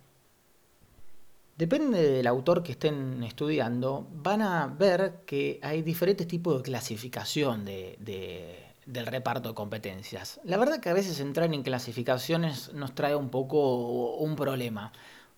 Depende 1.56 2.02
del 2.02 2.26
autor 2.26 2.62
que 2.62 2.72
estén 2.72 3.24
estudiando, 3.24 4.06
van 4.12 4.42
a 4.42 4.66
ver 4.66 5.22
que 5.24 5.58
hay 5.62 5.80
diferentes 5.80 6.28
tipos 6.28 6.58
de 6.58 6.62
clasificación 6.64 7.64
del 7.64 9.06
reparto 9.06 9.48
de 9.48 9.54
competencias. 9.54 10.38
La 10.44 10.58
verdad 10.58 10.80
que 10.80 10.90
a 10.90 10.94
veces 10.94 11.20
entrar 11.20 11.50
en 11.54 11.62
clasificaciones 11.62 12.74
nos 12.74 12.94
trae 12.94 13.16
un 13.16 13.30
poco 13.30 14.16
un 14.16 14.36
problema, 14.36 14.92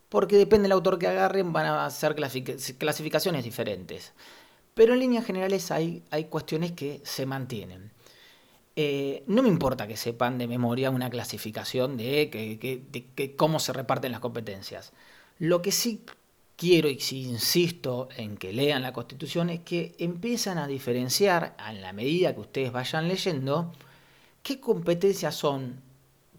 porque 0.09 0.37
depende 0.37 0.64
del 0.64 0.73
autor 0.73 0.99
que 0.99 1.07
agarren, 1.07 1.53
van 1.53 1.66
a 1.66 1.88
ser 1.88 2.16
clasificaciones 2.16 3.45
diferentes. 3.45 4.12
Pero 4.77 4.93
en 4.93 5.01
líneas 5.01 5.25
generales 5.25 5.71
hay, 5.71 6.03
hay 6.11 6.25
cuestiones 6.25 6.73
que 6.73 7.01
se 7.03 7.25
mantienen. 7.25 7.93
Eh, 8.77 9.25
no 9.27 9.43
me 9.43 9.49
importa 9.49 9.87
que 9.87 9.97
sepan 9.97 10.37
de 10.37 10.47
memoria 10.47 10.91
una 10.91 11.09
clasificación 11.09 11.97
de 11.97 13.35
cómo 13.39 13.59
se 13.59 13.73
reparten 13.73 14.12
las 14.12 14.21
competencias. 14.21 14.93
Lo 15.39 15.62
que 15.62 15.73
sí 15.73 16.05
quiero 16.57 16.91
y 16.91 17.01
sí 17.01 17.23
insisto 17.23 18.11
en 18.19 18.37
que 18.37 18.53
lean 18.53 18.83
la 18.83 18.93
Constitución 18.93 19.49
es 19.49 19.61
que 19.61 19.95
empiezan 19.99 20.59
a 20.59 20.67
diferenciar, 20.67 21.57
en 21.71 21.81
la 21.81 21.95
medida 21.95 22.35
que 22.35 22.41
ustedes 22.41 22.71
vayan 22.71 23.09
leyendo, 23.09 23.73
qué 24.43 24.61
competencias 24.61 25.37
son 25.37 25.81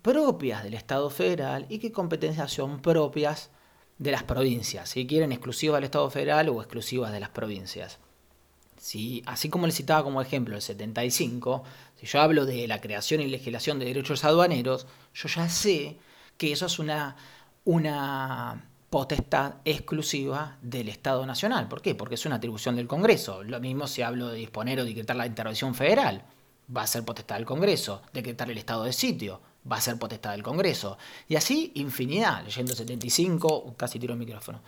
propias 0.04 0.64
del 0.64 0.76
Estado 0.76 1.10
federal 1.10 1.66
y 1.70 1.80
qué 1.80 1.92
competencias 1.92 2.52
son 2.52 2.84
propias 2.84 3.50
de 3.98 4.12
las 4.12 4.22
provincias, 4.22 4.90
si 4.90 5.08
quieren 5.08 5.32
exclusivas 5.32 5.78
del 5.78 5.86
Estado 5.86 6.12
federal 6.12 6.50
o 6.50 6.62
exclusivas 6.62 7.12
de 7.12 7.20
las 7.20 7.30
provincias. 7.30 7.98
Si, 8.78 9.24
así 9.26 9.50
como 9.50 9.66
les 9.66 9.76
citaba 9.76 10.04
como 10.04 10.22
ejemplo 10.22 10.56
el 10.56 10.62
75, 10.62 11.64
si 12.00 12.06
yo 12.06 12.22
hablo 12.22 12.46
de 12.46 12.68
la 12.68 12.80
creación 12.80 13.22
y 13.22 13.28
legislación 13.28 13.80
de 13.80 13.86
derechos 13.86 14.24
aduaneros, 14.24 14.86
yo 15.14 15.28
ya 15.30 15.50
sé 15.50 15.98
que 16.38 16.52
eso 16.52 16.68
es 16.68 16.80
una, 16.80 17.16
potestad 18.90 19.56
exclusiva 19.66 20.58
del 20.62 20.88
Estado 20.88 21.26
Nacional. 21.26 21.68
¿Por 21.68 21.82
qué? 21.82 21.94
Porque 21.94 22.16
es 22.16 22.26
una 22.26 22.36
atribución 22.36 22.78
del 22.78 22.88
Congreso. 22.88 23.44
Lo 23.44 23.60
mismo 23.60 23.86
si 23.86 24.02
hablo 24.02 24.30
de 24.30 24.38
disponer 24.38 24.80
o 24.80 24.86
decretar 24.86 25.18
la 25.18 25.28
intervención 25.28 25.76
federal. 25.76 26.24
Va 26.76 26.84
a 26.84 26.88
ser 26.88 27.04
potestad 27.04 27.36
del 27.36 27.46
Congreso. 27.46 28.02
Decretar 28.14 28.50
el 28.50 28.58
estado 28.58 28.86
de 28.86 28.94
sitio. 28.94 29.42
Va 29.70 29.76
a 29.76 29.82
ser 29.82 30.00
potestad 30.00 30.32
del 30.32 30.44
Congreso. 30.44 30.98
Y 31.28 31.36
así 31.36 31.74
infinidad. 31.76 32.46
Leyendo 32.46 32.72
el 32.72 32.78
75, 32.78 33.74
casi 33.76 34.00
tiro 34.00 34.14
el 34.14 34.20
micrófono. 34.20 34.62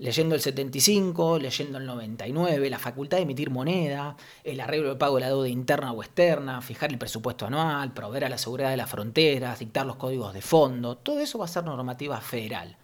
Leyendo 0.00 0.34
el 0.34 0.40
75, 0.40 1.38
leyendo 1.38 1.78
el 1.78 1.86
99, 1.86 2.70
la 2.70 2.78
facultad 2.78 3.18
de 3.18 3.22
emitir 3.22 3.50
moneda, 3.50 4.16
el 4.42 4.60
arreglo 4.60 4.88
de 4.88 4.96
pago 4.96 5.14
de 5.16 5.20
la 5.20 5.28
deuda 5.28 5.48
interna 5.48 5.92
o 5.92 6.02
externa, 6.02 6.60
fijar 6.60 6.90
el 6.90 6.98
presupuesto 6.98 7.46
anual, 7.46 7.92
proveer 7.92 8.24
a 8.24 8.28
la 8.28 8.38
seguridad 8.38 8.70
de 8.70 8.78
las 8.78 8.90
fronteras, 8.90 9.58
dictar 9.58 9.86
los 9.86 9.96
códigos 9.96 10.34
de 10.34 10.42
fondo, 10.42 10.96
todo 10.96 11.20
eso 11.20 11.38
va 11.38 11.44
a 11.44 11.48
ser 11.48 11.64
normativa 11.64 12.20
federal 12.20 12.76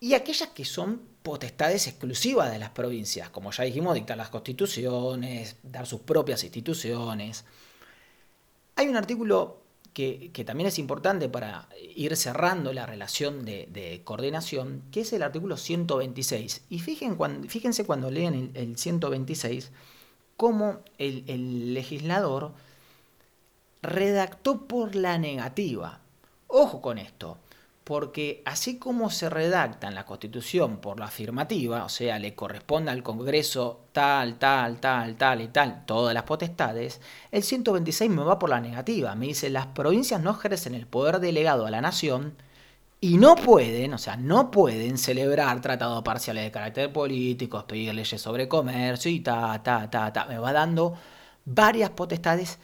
y 0.00 0.14
aquellas 0.14 0.50
que 0.50 0.64
son 0.64 1.00
potestades 1.22 1.86
exclusivas 1.86 2.52
de 2.52 2.58
las 2.58 2.70
provincias, 2.70 3.30
como 3.30 3.50
ya 3.50 3.64
dijimos, 3.64 3.94
dictar 3.94 4.16
las 4.16 4.30
constituciones, 4.30 5.56
dar 5.62 5.86
sus 5.86 6.00
propias 6.00 6.44
instituciones. 6.44 7.44
Hay 8.76 8.88
un 8.88 8.96
artículo 8.96 9.60
que, 9.94 10.44
también 10.46 10.68
es 10.68 10.78
importante 10.78 11.28
para 11.28 11.68
ir 11.94 12.16
cerrando 12.16 12.72
la 12.72 12.86
relación 12.86 13.44
de, 13.44 14.00
coordinación, 14.04 14.82
que 14.92 15.00
es 15.00 15.12
el 15.12 15.22
artículo 15.22 15.56
126. 15.56 16.62
Y 16.70 16.78
fíjense 16.78 17.84
cuando 17.84 18.10
leen 18.10 18.52
el, 18.54 18.76
126, 18.76 19.70
cómo 20.36 20.78
el 20.98 21.74
legislador 21.74 22.52
redactó 23.82 24.66
por 24.66 24.94
la 24.94 25.18
negativa. 25.18 26.00
Ojo 26.46 26.80
con 26.80 26.98
esto 26.98 27.38
porque 27.88 28.42
así 28.44 28.78
como 28.78 29.08
se 29.08 29.30
redacta 29.30 29.88
en 29.88 29.94
la 29.94 30.04
Constitución 30.04 30.76
por 30.76 31.00
la 31.00 31.06
afirmativa, 31.06 31.86
o 31.86 31.88
sea, 31.88 32.18
le 32.18 32.34
corresponde 32.34 32.90
al 32.90 33.02
Congreso 33.02 33.86
tal, 33.92 34.38
tal, 34.38 34.78
tal, 34.78 35.16
tal 35.16 35.40
y 35.40 35.48
tal, 35.48 35.86
todas 35.86 36.12
las 36.12 36.24
potestades, 36.24 37.00
el 37.30 37.42
126 37.42 38.10
me 38.10 38.24
va 38.24 38.38
por 38.38 38.50
la 38.50 38.60
negativa, 38.60 39.14
me 39.14 39.28
dice, 39.28 39.48
las 39.48 39.68
provincias 39.68 40.20
no 40.20 40.32
ejercen 40.32 40.74
el 40.74 40.86
poder 40.86 41.18
delegado 41.18 41.64
a 41.64 41.70
la 41.70 41.80
nación 41.80 42.34
y 43.00 43.16
no 43.16 43.36
pueden, 43.36 43.94
o 43.94 43.98
sea, 43.98 44.18
no 44.18 44.50
pueden 44.50 44.98
celebrar 44.98 45.62
tratados 45.62 46.02
parciales 46.02 46.44
de 46.44 46.50
carácter 46.50 46.92
político, 46.92 47.56
expedir 47.56 47.94
leyes 47.94 48.20
sobre 48.20 48.48
comercio 48.48 49.10
y 49.10 49.20
ta, 49.20 49.62
ta, 49.62 49.88
ta, 49.88 50.12
ta, 50.12 50.26
me 50.26 50.38
va 50.38 50.52
dando 50.52 50.92
varias 51.46 51.88
potestades 51.88 52.58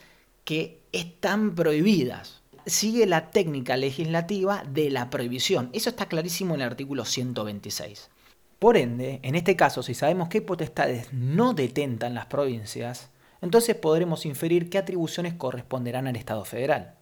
que 0.44 0.82
están 0.92 1.54
prohibidas 1.54 2.43
sigue 2.66 3.06
la 3.06 3.30
técnica 3.30 3.76
legislativa 3.76 4.64
de 4.68 4.90
la 4.90 5.10
prohibición. 5.10 5.70
Eso 5.72 5.90
está 5.90 6.06
clarísimo 6.06 6.54
en 6.54 6.60
el 6.62 6.68
artículo 6.68 7.04
126. 7.04 8.10
Por 8.58 8.76
ende, 8.76 9.20
en 9.22 9.34
este 9.34 9.56
caso, 9.56 9.82
si 9.82 9.94
sabemos 9.94 10.28
qué 10.28 10.40
potestades 10.40 11.12
no 11.12 11.54
detentan 11.54 12.14
las 12.14 12.26
provincias, 12.26 13.10
entonces 13.42 13.76
podremos 13.76 14.24
inferir 14.24 14.70
qué 14.70 14.78
atribuciones 14.78 15.34
corresponderán 15.34 16.06
al 16.06 16.16
Estado 16.16 16.44
federal. 16.44 16.94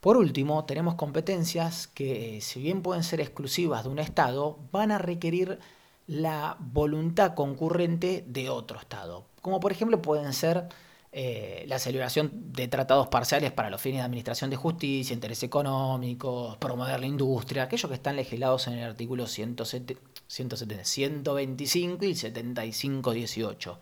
Por 0.00 0.18
último, 0.18 0.66
tenemos 0.66 0.96
competencias 0.96 1.86
que, 1.86 2.40
si 2.42 2.60
bien 2.60 2.82
pueden 2.82 3.04
ser 3.04 3.22
exclusivas 3.22 3.84
de 3.84 3.88
un 3.88 3.98
Estado, 3.98 4.58
van 4.70 4.90
a 4.92 4.98
requerir 4.98 5.58
la 6.06 6.58
voluntad 6.60 7.34
concurrente 7.34 8.22
de 8.28 8.50
otro 8.50 8.78
Estado. 8.78 9.24
Como 9.40 9.60
por 9.60 9.72
ejemplo 9.72 10.02
pueden 10.02 10.34
ser 10.34 10.68
eh, 11.16 11.64
la 11.68 11.78
celebración 11.78 12.32
de 12.52 12.66
tratados 12.66 13.06
parciales 13.06 13.52
para 13.52 13.70
los 13.70 13.80
fines 13.80 14.00
de 14.00 14.04
administración 14.04 14.50
de 14.50 14.56
justicia, 14.56 15.14
interés 15.14 15.44
económico, 15.44 16.56
promover 16.58 16.98
la 16.98 17.06
industria, 17.06 17.62
aquellos 17.62 17.88
que 17.88 17.94
están 17.94 18.16
legislados 18.16 18.66
en 18.66 18.72
el 18.74 18.84
artículo 18.84 19.28
107, 19.28 19.96
125 20.26 22.04
y 22.04 22.16
7518. 22.16 23.78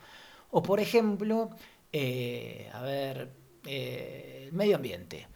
O 0.50 0.62
por 0.62 0.78
ejemplo, 0.78 1.48
eh, 1.90 2.68
a 2.70 2.82
ver, 2.82 3.30
eh, 3.64 4.50
medio 4.52 4.76
ambiente. 4.76 5.26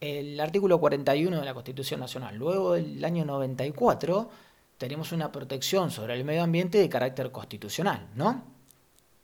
El 0.00 0.40
artículo 0.40 0.80
41 0.80 1.38
de 1.38 1.44
la 1.44 1.54
Constitución 1.54 2.00
Nacional. 2.00 2.34
Luego 2.34 2.72
del 2.72 3.04
año 3.04 3.24
94 3.24 4.30
tenemos 4.78 5.12
una 5.12 5.30
protección 5.30 5.92
sobre 5.92 6.14
el 6.14 6.24
medio 6.24 6.42
ambiente 6.42 6.78
de 6.78 6.88
carácter 6.88 7.30
constitucional, 7.30 8.08
¿no? 8.16 8.42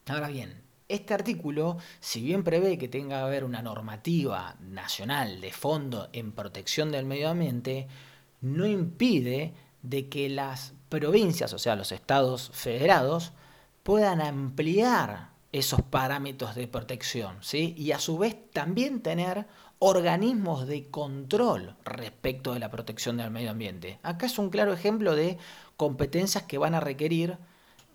Ahora 0.07 0.29
bien, 0.29 0.59
este 0.90 1.14
artículo, 1.14 1.79
si 2.00 2.22
bien 2.22 2.44
prevé 2.44 2.76
que 2.79 2.88
tenga 2.88 3.18
que 3.18 3.24
haber 3.24 3.44
una 3.44 3.62
normativa 3.62 4.57
nacional 4.61 5.40
de 5.40 5.53
fondo 5.53 6.09
en 6.12 6.33
protección 6.33 6.90
del 6.92 7.07
medio 7.07 7.31
ambiente, 7.31 7.88
no 8.40 8.66
impide 8.66 9.55
de 9.83 10.09
que 10.09 10.29
las 10.29 10.74
provincias, 10.88 11.53
o 11.53 11.59
sea, 11.59 11.76
los 11.76 11.92
estados 11.92 12.50
federados, 12.53 13.33
puedan 13.83 14.20
ampliar 14.20 15.31
esos 15.53 15.83
parámetros 15.83 16.55
de 16.55 16.68
protección, 16.68 17.37
¿sí? 17.40 17.74
Y 17.76 17.92
a 17.92 17.98
su 17.98 18.18
vez 18.18 18.37
también 18.53 19.00
tener 19.00 19.46
organismos 19.79 20.66
de 20.66 20.88
control 20.90 21.74
respecto 21.85 22.53
de 22.53 22.61
la 22.61 22.70
protección 22.70 23.16
del 23.16 23.31
medio 23.31 23.50
ambiente. 23.50 23.98
Acá 24.03 24.26
es 24.26 24.38
un 24.38 24.50
claro 24.50 24.72
ejemplo 24.72 25.16
de 25.16 25.38
competencias 25.76 26.44
que 26.44 26.59
van 26.59 26.74
a 26.74 26.81
requerir 26.81 27.38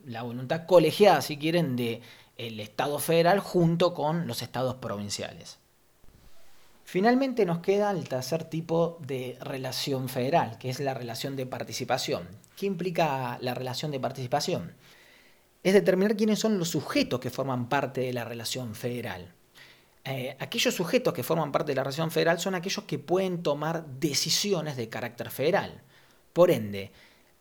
la 0.05 0.23
voluntad 0.23 0.65
colegiada, 0.65 1.21
si 1.21 1.37
quieren, 1.37 1.75
de 1.75 2.01
el 2.37 2.59
Estado 2.59 2.99
federal 2.99 3.39
junto 3.39 3.93
con 3.93 4.27
los 4.27 4.41
estados 4.41 4.75
provinciales. 4.75 5.59
Finalmente 6.83 7.45
nos 7.45 7.59
queda 7.59 7.89
el 7.91 8.07
tercer 8.07 8.43
tipo 8.43 8.99
de 9.01 9.37
relación 9.41 10.07
federal, 10.07 10.57
que 10.59 10.69
es 10.69 10.79
la 10.79 10.93
relación 10.93 11.35
de 11.35 11.47
participación. 11.47 12.27
¿Qué 12.55 12.67
implica 12.67 13.39
la 13.41 13.55
relación 13.55 13.91
de 13.91 13.99
participación? 13.99 14.73
Es 15.63 15.73
determinar 15.73 16.15
quiénes 16.15 16.37
son 16.37 16.59
los 16.59 16.69
sujetos 16.69 17.19
que 17.19 17.31
forman 17.31 17.69
parte 17.69 18.01
de 18.01 18.13
la 18.13 18.23
relación 18.23 18.75
federal. 18.75 19.33
Eh, 20.03 20.37
aquellos 20.39 20.75
sujetos 20.75 21.11
que 21.15 21.23
forman 21.23 21.51
parte 21.51 21.71
de 21.71 21.77
la 21.77 21.83
relación 21.83 22.11
federal 22.11 22.39
son 22.39 22.53
aquellos 22.53 22.85
que 22.85 22.99
pueden 22.99 23.41
tomar 23.41 23.87
decisiones 23.99 24.77
de 24.77 24.87
carácter 24.87 25.31
federal. 25.31 25.81
Por 26.33 26.51
ende, 26.51 26.91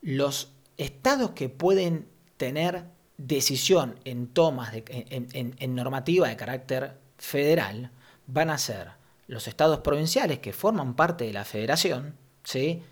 los 0.00 0.54
estados 0.78 1.32
que 1.32 1.50
pueden 1.50 2.08
tener 2.38 2.86
decisión 3.16 3.98
en 4.04 4.26
tomas, 4.28 4.72
en, 4.74 5.74
normativa 5.74 6.28
de 6.28 6.36
carácter 6.36 6.98
federal, 7.18 7.90
van 8.26 8.50
a 8.50 8.58
ser 8.58 8.92
los 9.26 9.48
estados 9.48 9.80
provinciales 9.80 10.40
que 10.40 10.52
forman 10.52 10.94
parte 10.94 11.24
de 11.24 11.32
la 11.32 11.44
federación, 11.44 12.16
¿sí? 12.42 12.82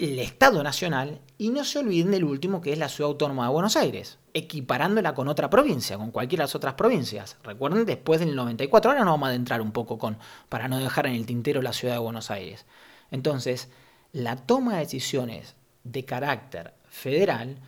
el 0.00 0.18
Estado 0.18 0.62
Nacional 0.62 1.20
y 1.36 1.50
no 1.50 1.64
se 1.64 1.78
olviden 1.78 2.12
del 2.12 2.24
último 2.24 2.60
que 2.60 2.72
es 2.72 2.78
la 2.78 2.88
Ciudad 2.88 3.10
Autónoma 3.10 3.44
de 3.44 3.52
Buenos 3.52 3.76
Aires, 3.76 4.18
equiparándola 4.32 5.14
con 5.14 5.28
otra 5.28 5.50
provincia, 5.50 5.98
con 5.98 6.10
cualquiera 6.10 6.42
de 6.42 6.46
las 6.46 6.54
otras 6.54 6.74
provincias. 6.74 7.36
Recuerden, 7.42 7.84
después 7.84 8.20
del 8.20 8.34
94, 8.34 8.90
ahora 8.90 9.04
nos 9.04 9.12
vamos 9.14 9.26
a 9.26 9.30
adentrar 9.30 9.60
un 9.60 9.72
poco 9.72 9.98
con, 9.98 10.18
para 10.48 10.68
no 10.68 10.78
dejar 10.78 11.06
en 11.06 11.14
el 11.14 11.26
tintero 11.26 11.60
la 11.60 11.72
Ciudad 11.72 11.94
de 11.94 12.00
Buenos 12.00 12.30
Aires. 12.30 12.64
Entonces, 13.10 13.68
la 14.12 14.36
toma 14.36 14.74
de 14.74 14.80
decisiones 14.80 15.56
de 15.84 16.04
carácter 16.04 16.74
federal 16.88 17.58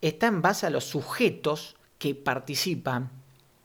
está 0.00 0.26
en 0.26 0.42
base 0.42 0.66
a 0.66 0.70
los 0.70 0.84
sujetos 0.84 1.76
que 1.98 2.14
participan 2.14 3.10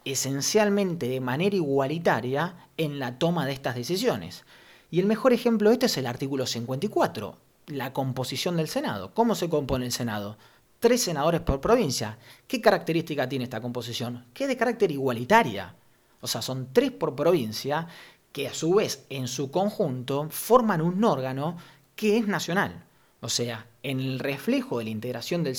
esencialmente 0.04 1.08
de 1.08 1.20
manera 1.20 1.56
igualitaria 1.56 2.68
en 2.78 3.00
la 3.00 3.18
toma 3.18 3.46
de 3.46 3.54
estas 3.54 3.76
decisiones. 3.76 4.44
Y 4.92 5.00
el 5.00 5.08
mejor 5.08 5.34
ejemplo 5.34 5.70
de 5.70 5.76
esto 5.76 5.88
es 5.88 5.98
el 5.98 6.06
artículo 6.06 6.46
54, 6.46 7.38
la 7.68 7.94
composición 7.94 8.58
del 8.58 8.68
Senado. 8.68 9.14
¿Cómo 9.14 9.36
se 9.36 9.50
compone 9.50 9.86
el 9.86 9.92
Senado? 9.92 10.38
Tres 10.80 11.04
senadores 11.04 11.42
por 11.42 11.62
provincia. 11.62 12.18
¿Qué 12.48 12.62
característica 12.62 13.28
tiene 13.28 13.46
esta 13.46 13.62
composición? 13.62 14.26
Que 14.34 14.44
es 14.44 14.50
de 14.50 14.58
carácter 14.58 14.92
igualitaria. 14.92 15.76
O 16.22 16.28
sea, 16.28 16.42
son 16.42 16.70
tres 16.72 16.92
por 16.92 17.16
provincia 17.16 17.88
que 18.32 18.48
a 18.48 18.54
su 18.54 18.76
vez 18.76 19.06
en 19.10 19.28
su 19.28 19.50
conjunto 19.50 20.28
forman 20.30 20.82
un 20.82 21.04
órgano 21.04 21.58
que 21.96 22.18
es 22.18 22.28
nacional. 22.28 22.84
O 23.26 23.30
sea, 23.30 23.66
en 23.82 24.00
el 24.00 24.20
reflejo 24.20 24.78
de 24.78 24.84
la 24.84 24.92
integración 24.92 25.44
del, 25.44 25.56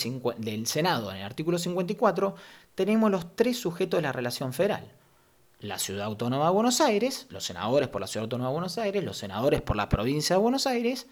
Senado 0.68 1.10
en 1.10 1.16
el 1.16 1.24
artículo 1.24 1.58
54, 1.58 2.36
tenemos 2.76 3.10
los 3.10 3.34
tres 3.34 3.58
sujetos 3.58 3.98
de 3.98 4.02
la 4.02 4.12
relación 4.12 4.52
federal. 4.52 4.92
La 5.58 5.80
Ciudad 5.80 6.06
Autónoma 6.06 6.44
de 6.44 6.52
Buenos 6.52 6.80
Aires, 6.80 7.26
los 7.28 7.44
senadores 7.44 7.88
por 7.88 8.00
la 8.00 8.06
Ciudad 8.06 8.26
Autónoma 8.26 8.50
de 8.50 8.52
Buenos 8.52 8.78
Aires, 8.78 9.02
los 9.02 9.18
senadores 9.18 9.62
por 9.62 9.74
la 9.74 9.88
provincia 9.88 10.36
de 10.36 10.42
Buenos 10.42 10.68
Aires 10.68 11.08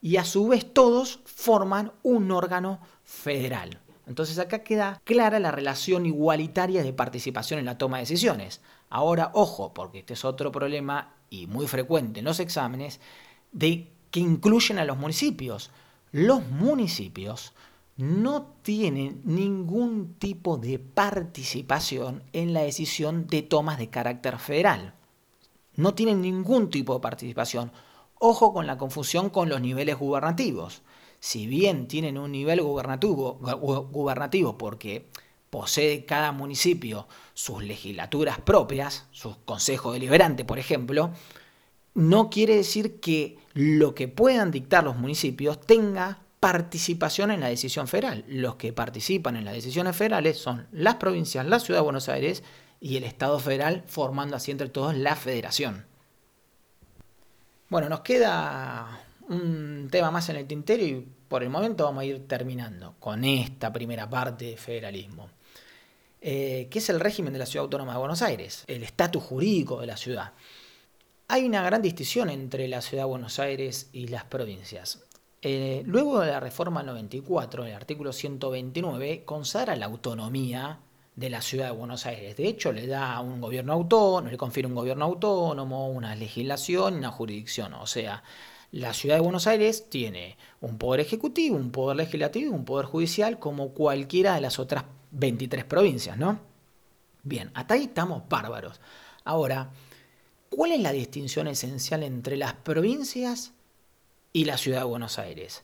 y 0.00 0.16
a 0.16 0.24
su 0.24 0.48
vez 0.48 0.74
todos 0.74 1.20
forman 1.24 1.92
un 2.02 2.32
órgano 2.32 2.80
federal. 3.04 3.78
Entonces 4.08 4.40
acá 4.40 4.64
queda 4.64 5.00
clara 5.04 5.38
la 5.38 5.52
relación 5.52 6.04
igualitaria 6.04 6.82
de 6.82 6.92
participación 6.92 7.60
en 7.60 7.66
la 7.66 7.78
toma 7.78 7.98
de 7.98 8.02
decisiones. 8.02 8.60
Ahora, 8.90 9.30
ojo, 9.34 9.72
porque 9.72 10.00
este 10.00 10.14
es 10.14 10.24
otro 10.24 10.50
problema 10.50 11.14
y 11.30 11.46
muy 11.46 11.68
frecuente 11.68 12.18
en 12.18 12.24
los 12.24 12.40
exámenes, 12.40 12.98
de 13.52 13.92
que 14.10 14.18
incluyen 14.18 14.80
a 14.80 14.84
los 14.84 14.98
municipios. 14.98 15.70
Los 16.12 16.46
municipios 16.46 17.54
no 17.96 18.54
tienen 18.62 19.22
ningún 19.24 20.14
tipo 20.18 20.58
de 20.58 20.78
participación 20.78 22.22
en 22.34 22.52
la 22.52 22.60
decisión 22.60 23.26
de 23.26 23.40
tomas 23.40 23.78
de 23.78 23.88
carácter 23.88 24.38
federal. 24.38 24.92
No 25.74 25.94
tienen 25.94 26.20
ningún 26.20 26.68
tipo 26.68 26.92
de 26.92 27.00
participación. 27.00 27.72
Ojo 28.18 28.52
con 28.52 28.66
la 28.66 28.76
confusión 28.76 29.30
con 29.30 29.48
los 29.48 29.62
niveles 29.62 29.98
gubernativos. 29.98 30.82
Si 31.18 31.46
bien 31.46 31.88
tienen 31.88 32.18
un 32.18 32.32
nivel 32.32 32.60
gubernativo, 32.60 33.38
porque 34.58 35.08
posee 35.48 36.04
cada 36.04 36.32
municipio 36.32 37.08
sus 37.32 37.62
legislaturas 37.64 38.38
propias, 38.38 39.06
sus 39.12 39.38
consejos 39.46 39.94
deliberantes, 39.94 40.44
por 40.44 40.58
ejemplo, 40.58 41.12
no 41.94 42.30
quiere 42.30 42.56
decir 42.56 43.00
que 43.00 43.38
lo 43.54 43.94
que 43.94 44.08
puedan 44.08 44.50
dictar 44.50 44.84
los 44.84 44.96
municipios 44.96 45.60
tenga 45.60 46.20
participación 46.40 47.30
en 47.30 47.40
la 47.40 47.48
decisión 47.48 47.86
federal. 47.86 48.24
Los 48.26 48.56
que 48.56 48.72
participan 48.72 49.36
en 49.36 49.44
las 49.44 49.54
decisiones 49.54 49.94
federales 49.94 50.38
son 50.38 50.66
las 50.72 50.96
provincias, 50.96 51.46
la 51.46 51.60
Ciudad 51.60 51.80
de 51.80 51.84
Buenos 51.84 52.08
Aires 52.08 52.42
y 52.80 52.96
el 52.96 53.04
Estado 53.04 53.38
federal, 53.38 53.84
formando 53.86 54.34
así 54.36 54.50
entre 54.50 54.68
todos 54.68 54.96
la 54.96 55.14
federación. 55.14 55.86
Bueno, 57.68 57.88
nos 57.88 58.00
queda 58.00 59.04
un 59.28 59.88
tema 59.90 60.10
más 60.10 60.28
en 60.30 60.36
el 60.36 60.46
tintero 60.46 60.82
y 60.82 61.06
por 61.28 61.42
el 61.42 61.48
momento 61.48 61.84
vamos 61.84 62.02
a 62.02 62.04
ir 62.06 62.26
terminando 62.26 62.96
con 62.98 63.24
esta 63.24 63.72
primera 63.72 64.10
parte 64.10 64.46
de 64.46 64.56
federalismo, 64.56 65.30
eh, 66.20 66.68
que 66.70 66.80
es 66.80 66.90
el 66.90 67.00
régimen 67.00 67.32
de 67.32 67.38
la 67.38 67.46
Ciudad 67.46 67.64
Autónoma 67.64 67.92
de 67.92 67.98
Buenos 67.98 68.20
Aires, 68.20 68.64
el 68.66 68.82
estatus 68.82 69.22
jurídico 69.22 69.80
de 69.80 69.86
la 69.86 69.96
ciudad. 69.96 70.32
Hay 71.32 71.46
una 71.46 71.62
gran 71.62 71.80
distinción 71.80 72.28
entre 72.28 72.68
la 72.68 72.82
Ciudad 72.82 73.04
de 73.04 73.08
Buenos 73.08 73.38
Aires 73.38 73.88
y 73.94 74.08
las 74.08 74.24
provincias. 74.24 75.02
Eh, 75.40 75.82
luego 75.86 76.20
de 76.20 76.26
la 76.26 76.40
reforma 76.40 76.82
94, 76.82 77.64
el 77.64 77.72
artículo 77.72 78.12
129 78.12 79.24
consagra 79.24 79.74
la 79.74 79.86
autonomía 79.86 80.80
de 81.16 81.30
la 81.30 81.40
ciudad 81.40 81.70
de 81.70 81.70
Buenos 81.70 82.04
Aires. 82.04 82.36
De 82.36 82.46
hecho, 82.46 82.70
le 82.70 82.86
da 82.86 83.18
un 83.20 83.40
gobierno 83.40 83.72
autónomo, 83.72 84.30
le 84.30 84.36
confiere 84.36 84.66
un 84.66 84.74
gobierno 84.74 85.06
autónomo, 85.06 85.88
una 85.88 86.14
legislación 86.14 86.96
una 86.96 87.10
jurisdicción. 87.10 87.72
O 87.72 87.86
sea, 87.86 88.22
la 88.70 88.92
ciudad 88.92 89.14
de 89.14 89.22
Buenos 89.22 89.46
Aires 89.46 89.88
tiene 89.88 90.36
un 90.60 90.76
poder 90.76 91.00
ejecutivo, 91.00 91.56
un 91.56 91.72
poder 91.72 91.96
legislativo 91.96 92.54
un 92.54 92.66
poder 92.66 92.84
judicial 92.84 93.38
como 93.38 93.70
cualquiera 93.70 94.34
de 94.34 94.42
las 94.42 94.58
otras 94.58 94.84
23 95.12 95.64
provincias, 95.64 96.18
¿no? 96.18 96.40
Bien, 97.22 97.50
hasta 97.54 97.72
ahí 97.72 97.84
estamos 97.84 98.28
bárbaros. 98.28 98.82
Ahora, 99.24 99.70
¿cuál 100.54 100.72
es 100.72 100.80
la 100.80 100.92
distinción 100.92 101.48
esencial 101.48 102.02
entre 102.02 102.36
las 102.36 102.52
provincias 102.52 103.52
y 104.32 104.44
la 104.44 104.58
ciudad 104.58 104.80
de 104.80 104.84
Buenos 104.84 105.18
Aires? 105.18 105.62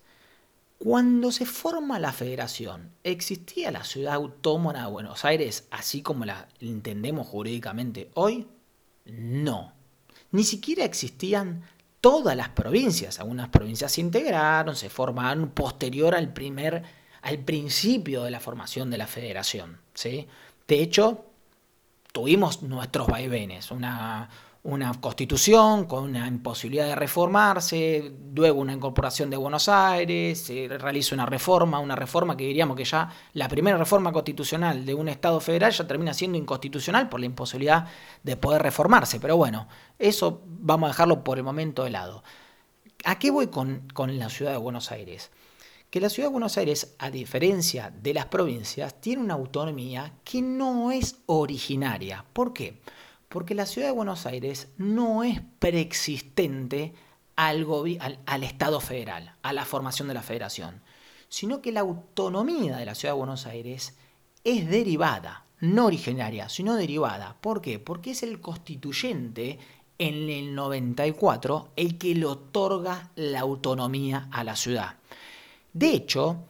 Cuando 0.79 1.31
se 1.31 1.45
forma 1.45 1.99
la 1.99 2.13
federación, 2.13 2.93
¿existía 3.05 3.71
la 3.71 3.85
ciudad 3.85 4.15
autónoma 4.15 4.85
de 4.85 4.91
Buenos 4.91 5.25
Aires 5.25 5.67
así 5.71 6.03
como 6.03 6.25
la 6.25 6.49
entendemos 6.61 7.27
jurídicamente 7.27 8.11
hoy? 8.15 8.47
No. 9.05 9.73
Ni 10.31 10.45
siquiera 10.45 10.85
existían 10.85 11.63
todas 12.01 12.37
las 12.37 12.51
provincias. 12.51 13.19
Algunas 13.19 13.49
provincias 13.49 13.93
se 13.93 14.01
integraron, 14.01 14.77
se 14.77 14.89
formaron 14.89 15.51
posterior 15.51 16.15
al 16.15 16.33
primer 16.33 16.83
al 17.21 17.41
principio 17.41 18.23
de 18.23 18.31
la 18.31 18.39
formación 18.41 18.91
de 18.91 18.99
la 18.99 19.09
federación, 19.09 19.81
¿sí? 19.93 20.29
De 20.69 20.81
hecho, 20.81 21.27
tuvimos 22.13 22.63
nuestros 22.63 23.09
vaivenes, 23.09 23.73
una 23.73 24.31
una 24.65 24.93
constitución 25.01 25.87
con 25.87 26.05
una 26.05 26.27
imposibilidad 26.27 26.87
de 26.87 26.97
reformarse, 26.97 28.13
luego 28.35 28.61
una 28.61 28.73
incorporación 28.73 29.31
de 29.31 29.37
Buenos 29.37 29.69
Aires, 29.69 30.41
se 30.41 30.69
realiza 30.69 31.15
una 31.15 31.27
reforma, 31.27 31.79
una 31.79 31.95
reforma 31.95 32.37
que 32.37 32.45
diríamos 32.45 32.77
que 32.77 32.85
ya 32.85 33.09
la 33.35 33.49
primera 33.49 33.77
reforma 33.77 34.13
constitucional 34.13 34.85
de 34.85 34.95
un 34.95 35.09
Estado 35.09 35.41
federal 35.41 35.73
ya 35.73 35.87
termina 35.87 36.13
siendo 36.13 36.37
inconstitucional 36.37 37.09
por 37.09 37.21
la 37.21 37.27
imposibilidad 37.27 37.87
de 38.23 38.37
poder 38.37 38.63
reformarse. 38.63 39.21
Pero 39.21 39.37
bueno, 39.37 39.69
eso 39.99 40.43
vamos 40.45 40.89
a 40.89 40.93
dejarlo 40.93 41.23
por 41.23 41.39
el 41.39 41.45
momento 41.45 41.85
de 41.85 41.91
lado. 41.91 42.25
¿A 43.05 43.19
qué 43.19 43.31
voy 43.31 43.47
con, 43.47 43.89
con 43.95 44.19
la 44.19 44.29
ciudad 44.29 44.53
de 44.53 44.59
Buenos 44.59 44.91
Aires? 44.91 45.31
Que 45.89 46.01
la 46.01 46.11
ciudad 46.11 46.29
de 46.29 46.33
Buenos 46.33 46.59
Aires, 46.59 46.95
a 46.99 47.11
diferencia 47.11 47.91
de 47.91 48.13
las 48.13 48.27
provincias, 48.27 49.01
tiene 49.01 49.23
una 49.23 49.35
autonomía 49.35 50.13
que 50.25 50.43
no 50.43 50.91
es 50.91 51.17
originaria. 51.27 52.25
¿Por 52.33 52.53
qué? 52.53 52.81
La 53.51 53.67
ciudad 53.67 53.89
de 53.89 53.95
Buenos 53.95 54.27
Aires 54.27 54.69
no 54.79 55.23
es 55.23 55.41
preexistente 55.59 56.95
al, 57.37 57.67
al, 58.27 58.43
Estado 58.43 58.81
federal, 58.81 59.35
a 59.43 59.53
la 59.53 59.65
formación 59.65 60.09
de 60.09 60.15
la 60.15 60.23
federación, 60.23 60.81
sino 61.29 61.61
que 61.61 61.73
la 61.73 61.81
autonomía 61.81 62.77
de 62.77 62.87
la 62.87 62.95
ciudad 62.95 63.15
de 63.15 63.19
Buenos 63.19 63.47
Aires 63.47 63.97
es 64.45 64.69
derivada, 64.69 65.45
no 65.61 65.87
originaria, 65.87 66.49
sino 66.49 66.75
derivada. 66.75 67.37
¿Por 67.41 67.61
qué? 67.61 67.79
Porque 67.79 68.13
es 68.13 68.23
el 68.23 68.41
constituyente 68.41 69.59
en 69.99 70.31
el 70.31 70.55
94 70.55 71.73
el 71.77 71.99
que 71.99 72.15
le 72.15 72.25
otorga 72.25 73.11
la 73.17 73.41
autonomía 73.41 74.29
a 74.31 74.43
la 74.43 74.57
ciudad. 74.57 74.97
De 75.73 75.91
hecho, 75.91 76.45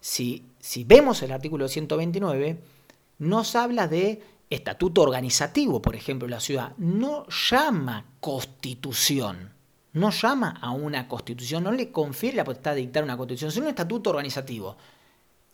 si, 0.00 0.46
si 0.58 0.84
vemos 0.84 1.22
el 1.22 1.32
artículo 1.32 1.68
129, 1.68 2.58
nos 3.18 3.54
habla 3.54 3.86
de 3.86 4.22
estatuto 4.52 5.02
organizativo, 5.02 5.80
por 5.80 5.96
ejemplo, 5.96 6.28
la 6.28 6.40
ciudad, 6.40 6.72
no 6.76 7.26
llama 7.28 8.04
constitución, 8.20 9.52
no 9.92 10.10
llama 10.10 10.58
a 10.60 10.70
una 10.70 11.08
constitución, 11.08 11.64
no 11.64 11.72
le 11.72 11.90
confiere 11.90 12.36
la 12.36 12.44
potestad 12.44 12.74
de 12.74 12.82
dictar 12.82 13.04
una 13.04 13.16
constitución, 13.16 13.50
sino 13.50 13.64
un 13.64 13.70
estatuto 13.70 14.10
organizativo. 14.10 14.76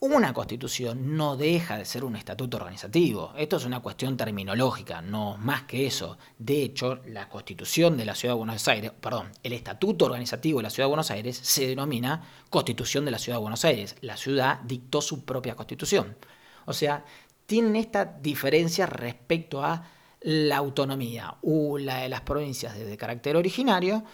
Una 0.01 0.33
constitución 0.33 1.17
no 1.17 1.37
deja 1.37 1.77
de 1.77 1.85
ser 1.85 2.05
un 2.05 2.15
estatuto 2.15 2.57
organizativo. 2.57 3.33
Esto 3.37 3.57
es 3.57 3.65
una 3.65 3.81
cuestión 3.81 4.17
terminológica, 4.17 5.03
no 5.03 5.37
más 5.39 5.63
que 5.65 5.89
eso. 5.89 6.19
De 6.39 6.63
hecho, 6.63 7.01
la 7.07 7.29
constitución 7.29 7.97
de 7.97 8.05
la 8.05 8.15
Ciudad 8.15 8.35
de 8.35 8.39
Buenos 8.39 8.69
Aires, 8.69 8.93
perdón, 9.01 9.33
el 9.43 9.55
estatuto 9.55 10.05
organizativo 10.05 10.61
de 10.61 10.63
la 10.63 10.71
Ciudad 10.71 10.87
de 10.87 10.91
Buenos 10.91 11.11
Aires 11.11 11.37
se 11.37 11.67
denomina 11.67 12.23
Constitución 12.49 13.05
de 13.05 13.11
la 13.11 13.19
Ciudad 13.19 13.39
de 13.39 13.43
Buenos 13.43 13.65
Aires. 13.65 13.97
La 14.01 14.17
ciudad 14.17 14.61
dictó 14.61 15.03
su 15.03 15.25
propia 15.25 15.57
constitución. 15.57 16.17
O 16.65 16.73
sea, 16.73 17.05
tienen 17.49 17.77
esta 17.77 18.05
diferencia 18.05 18.85
respecto 18.85 19.65
a 19.65 19.83
la 20.21 20.59
autonomía. 20.59 21.39
la 21.43 21.97
de 22.03 22.11
las 22.11 22.21
provincias 22.21 22.77
es 22.77 22.87
de 22.87 22.99
carácter 22.99 23.37
originario 23.37 24.05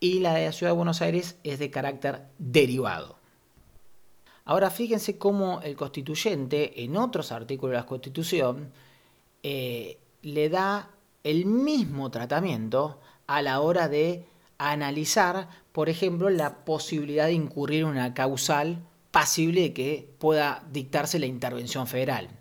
y 0.00 0.20
la 0.20 0.32
de 0.32 0.46
la 0.46 0.52
Ciudad 0.52 0.72
de 0.72 0.76
Buenos 0.78 1.02
Aires 1.02 1.36
es 1.44 1.58
de 1.58 1.70
carácter 1.70 2.28
derivado. 2.38 3.18
Ahora 4.46 4.70
fíjense 4.70 5.18
cómo 5.18 5.60
el 5.60 5.76
constituyente 5.76 6.82
en 6.82 6.96
otros 6.96 7.30
artículos 7.30 7.72
de 7.72 7.76
la 7.76 7.84
Constitución 7.84 8.72
eh, 9.42 9.98
le 10.22 10.48
da 10.48 10.88
el 11.24 11.44
mismo 11.44 12.10
tratamiento 12.10 13.00
a 13.26 13.42
la 13.42 13.60
hora 13.60 13.90
de 13.90 14.24
analizar, 14.56 15.50
por 15.72 15.90
ejemplo, 15.90 16.30
la 16.30 16.64
posibilidad 16.64 17.26
de 17.26 17.34
incurrir 17.34 17.84
una 17.84 18.14
causal 18.14 18.82
pasible 19.10 19.60
de 19.60 19.72
que 19.74 20.10
pueda 20.18 20.64
dictarse 20.72 21.18
la 21.18 21.26
intervención 21.26 21.86
federal. 21.86 22.37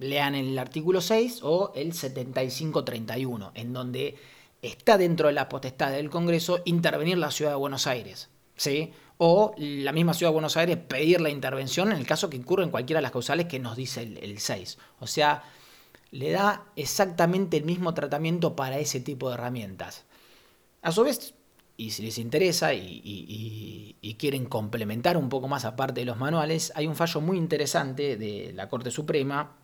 Lean 0.00 0.34
el 0.34 0.58
artículo 0.58 1.00
6 1.00 1.40
o 1.42 1.72
el 1.74 1.92
7531, 1.92 3.52
en 3.54 3.72
donde 3.72 4.16
está 4.62 4.98
dentro 4.98 5.28
de 5.28 5.34
la 5.34 5.48
potestad 5.48 5.92
del 5.92 6.10
Congreso 6.10 6.60
intervenir 6.64 7.18
la 7.18 7.30
ciudad 7.30 7.52
de 7.52 7.56
Buenos 7.56 7.86
Aires. 7.86 8.28
¿sí? 8.60 8.92
O 9.16 9.54
la 9.56 9.92
misma 9.92 10.12
ciudad 10.12 10.30
de 10.30 10.34
Buenos 10.34 10.56
Aires 10.56 10.76
pedir 10.76 11.20
la 11.20 11.30
intervención 11.30 11.92
en 11.92 11.98
el 11.98 12.06
caso 12.06 12.28
que 12.28 12.36
incurra 12.36 12.62
en 12.62 12.70
cualquiera 12.70 12.98
de 12.98 13.02
las 13.02 13.12
causales 13.12 13.46
que 13.46 13.58
nos 13.58 13.76
dice 13.76 14.02
el, 14.02 14.38
6. 14.38 14.78
O 15.00 15.06
sea, 15.06 15.44
le 16.10 16.30
da 16.30 16.66
exactamente 16.76 17.56
el 17.56 17.64
mismo 17.64 17.94
tratamiento 17.94 18.56
para 18.56 18.78
ese 18.78 19.00
tipo 19.00 19.28
de 19.28 19.34
herramientas. 19.34 20.04
A 20.82 20.92
su 20.92 21.04
vez, 21.04 21.34
y 21.76 21.90
si 21.90 22.02
les 22.02 22.18
interesa 22.18 22.74
y, 22.74 23.00
y, 23.04 24.14
quieren 24.18 24.44
complementar 24.44 25.16
un 25.16 25.30
poco 25.30 25.48
más 25.48 25.64
aparte 25.64 26.00
de 26.00 26.04
los 26.04 26.18
manuales, 26.18 26.72
hay 26.74 26.86
un 26.86 26.94
fallo 26.94 27.22
muy 27.22 27.38
interesante 27.38 28.18
de 28.18 28.52
la 28.54 28.68
Corte 28.68 28.90
Suprema 28.90 29.59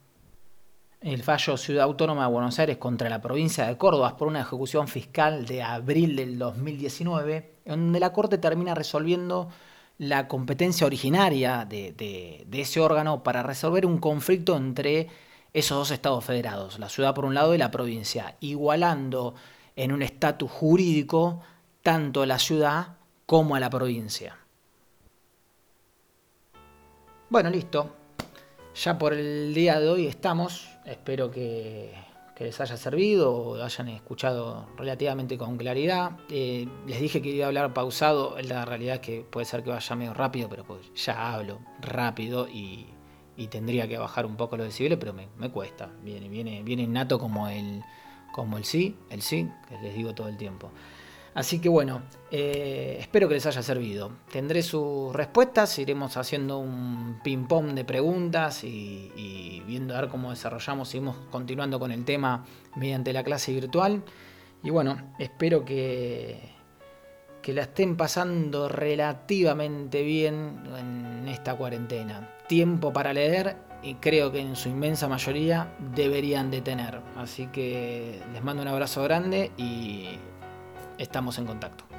el 1.13 1.23
fallo 1.23 1.57
Ciudad 1.57 1.85
Autónoma 1.85 2.27
de 2.27 2.33
Buenos 2.33 2.59
Aires 2.59 2.79
contra 2.79 3.09
la 3.09 3.21
provincia 3.21 3.67
de 3.67 3.79
Córdoba 3.79 4.17
por 4.17 4.27
una 4.27 4.41
ejecución 4.41 4.89
fiscal 4.89 5.47
de 5.47 5.63
abril 5.63 6.17
del 6.17 6.37
2019, 6.37 7.61
en 7.65 7.81
donde 7.81 8.01
la 8.01 8.13
Corte 8.13 8.39
termina 8.39 8.75
resolviendo 8.75 9.49
la 9.99 10.27
competencia 10.27 10.85
originaria 10.85 11.65
de, 11.65 12.45
ese 12.51 12.81
órgano 12.81 13.23
para 13.23 13.45
resolver 13.45 13.87
un 13.87 13.99
conflicto 13.99 14.57
entre 14.57 15.09
esos 15.53 15.79
dos 15.79 15.91
estados 15.93 16.25
federados, 16.25 16.81
la 16.81 16.89
ciudad 16.89 17.15
por 17.15 17.25
un 17.25 17.35
lado 17.35 17.55
y 17.55 17.59
la 17.59 17.71
provincia, 17.71 18.37
igualando 18.41 19.35
en 19.77 19.93
un 19.93 20.03
estatus 20.03 20.51
jurídico 20.51 21.41
tanto 21.83 22.23
a 22.23 22.27
la 22.27 22.41
ciudad 22.41 22.97
como 23.27 23.55
a 23.55 23.61
la 23.61 23.71
provincia. 23.71 24.37
Bueno, 27.31 27.49
listo. 27.49 28.06
Ya 28.83 28.99
por 28.99 29.15
el 29.15 29.55
día 29.55 29.81
de 29.81 29.89
hoy 29.89 30.07
estamos. 30.07 30.69
Espero 30.85 31.31
que, 31.31 31.95
les 32.39 32.61
haya 32.61 32.77
servido 32.77 33.35
o 33.35 33.63
hayan 33.63 33.89
escuchado 33.89 34.67
relativamente 34.77 35.39
con 35.39 35.57
claridad. 35.57 36.13
Eh, 36.29 36.69
les 36.87 37.01
dije 37.01 37.23
que 37.23 37.31
iba 37.31 37.47
a 37.47 37.49
hablar 37.49 37.73
pausado. 37.73 38.37
La 38.43 38.67
realidad 38.67 38.97
es 38.97 39.01
que 39.01 39.21
puede 39.23 39.47
ser 39.47 39.65
que 39.65 39.71
vaya 39.71 39.97
medio 39.97 40.13
rápido, 40.13 40.51
pero 40.51 40.65
pues 40.65 40.93
ya 40.95 41.33
hablo 41.33 41.61
rápido 41.81 42.49
y, 42.49 42.89
tendría 43.51 43.89
que 43.89 43.97
bajar 43.97 44.27
un 44.27 44.37
poco 44.37 44.59
los 44.59 44.67
decibeles, 44.67 44.99
pero 44.99 45.15
me, 45.15 45.51
cuesta. 45.51 45.91
Viene, 46.03 46.29
viene, 46.29 46.63
viene 46.63 46.83
innato 46.83 47.19
como 47.19 47.49
el, 47.49 47.83
como 48.35 48.59
el 48.59 48.65
sí, 48.65 48.95
el 49.09 49.23
sí, 49.23 49.49
que 49.69 49.79
les 49.79 49.95
digo 49.95 50.15
todo 50.15 50.29
el 50.29 50.37
tiempo. 50.37 50.71
Así 51.37 51.59
que 51.59 51.69
bueno, 51.69 52.01
eh, 52.31 52.97
espero 52.99 53.29
que 53.29 53.35
les 53.35 53.45
haya 53.45 53.61
servido. 53.61 54.11
Tendré 54.33 54.63
sus 54.63 55.15
respuestas, 55.15 55.79
iremos 55.79 56.17
haciendo 56.17 56.57
un 56.57 57.21
ping-pong 57.23 57.75
de 57.75 57.85
preguntas 57.85 58.65
y, 58.65 59.63
viendo 59.67 59.95
a 59.95 60.01
ver 60.01 60.09
cómo 60.09 60.31
desarrollamos, 60.31 60.89
seguimos 60.89 61.17
continuando 61.31 61.79
con 61.79 61.93
el 61.93 62.07
tema 62.07 62.47
mediante 62.75 63.13
la 63.13 63.23
clase 63.23 63.53
virtual. 63.53 64.03
Y 64.63 64.71
bueno, 64.71 65.13
espero 65.19 65.63
que, 65.63 66.41
que 67.43 67.53
la 67.53 67.63
estén 67.63 67.99
pasando 67.99 68.71
relativamente 68.71 70.03
bien 70.03 70.63
en 70.75 71.29
esta 71.29 71.55
cuarentena. 71.55 72.31
Tiempo 72.49 72.95
para 72.95 73.13
leer 73.13 73.57
y 73.83 73.97
creo 73.97 74.33
que 74.33 74.41
en 74.41 74.57
su 74.57 74.71
inmensa 74.71 75.07
mayoría 75.07 75.71
deberían 75.95 76.51
de 76.51 76.63
tener. 76.63 76.99
Así 77.15 77.49
que 77.49 78.23
les 78.33 78.43
mando 78.43 78.63
un 78.63 78.69
abrazo 78.69 79.03
grande 79.03 79.53
y 79.59 80.19
Estamos 80.99 81.39
en 81.39 81.47
contacto. 81.47 81.96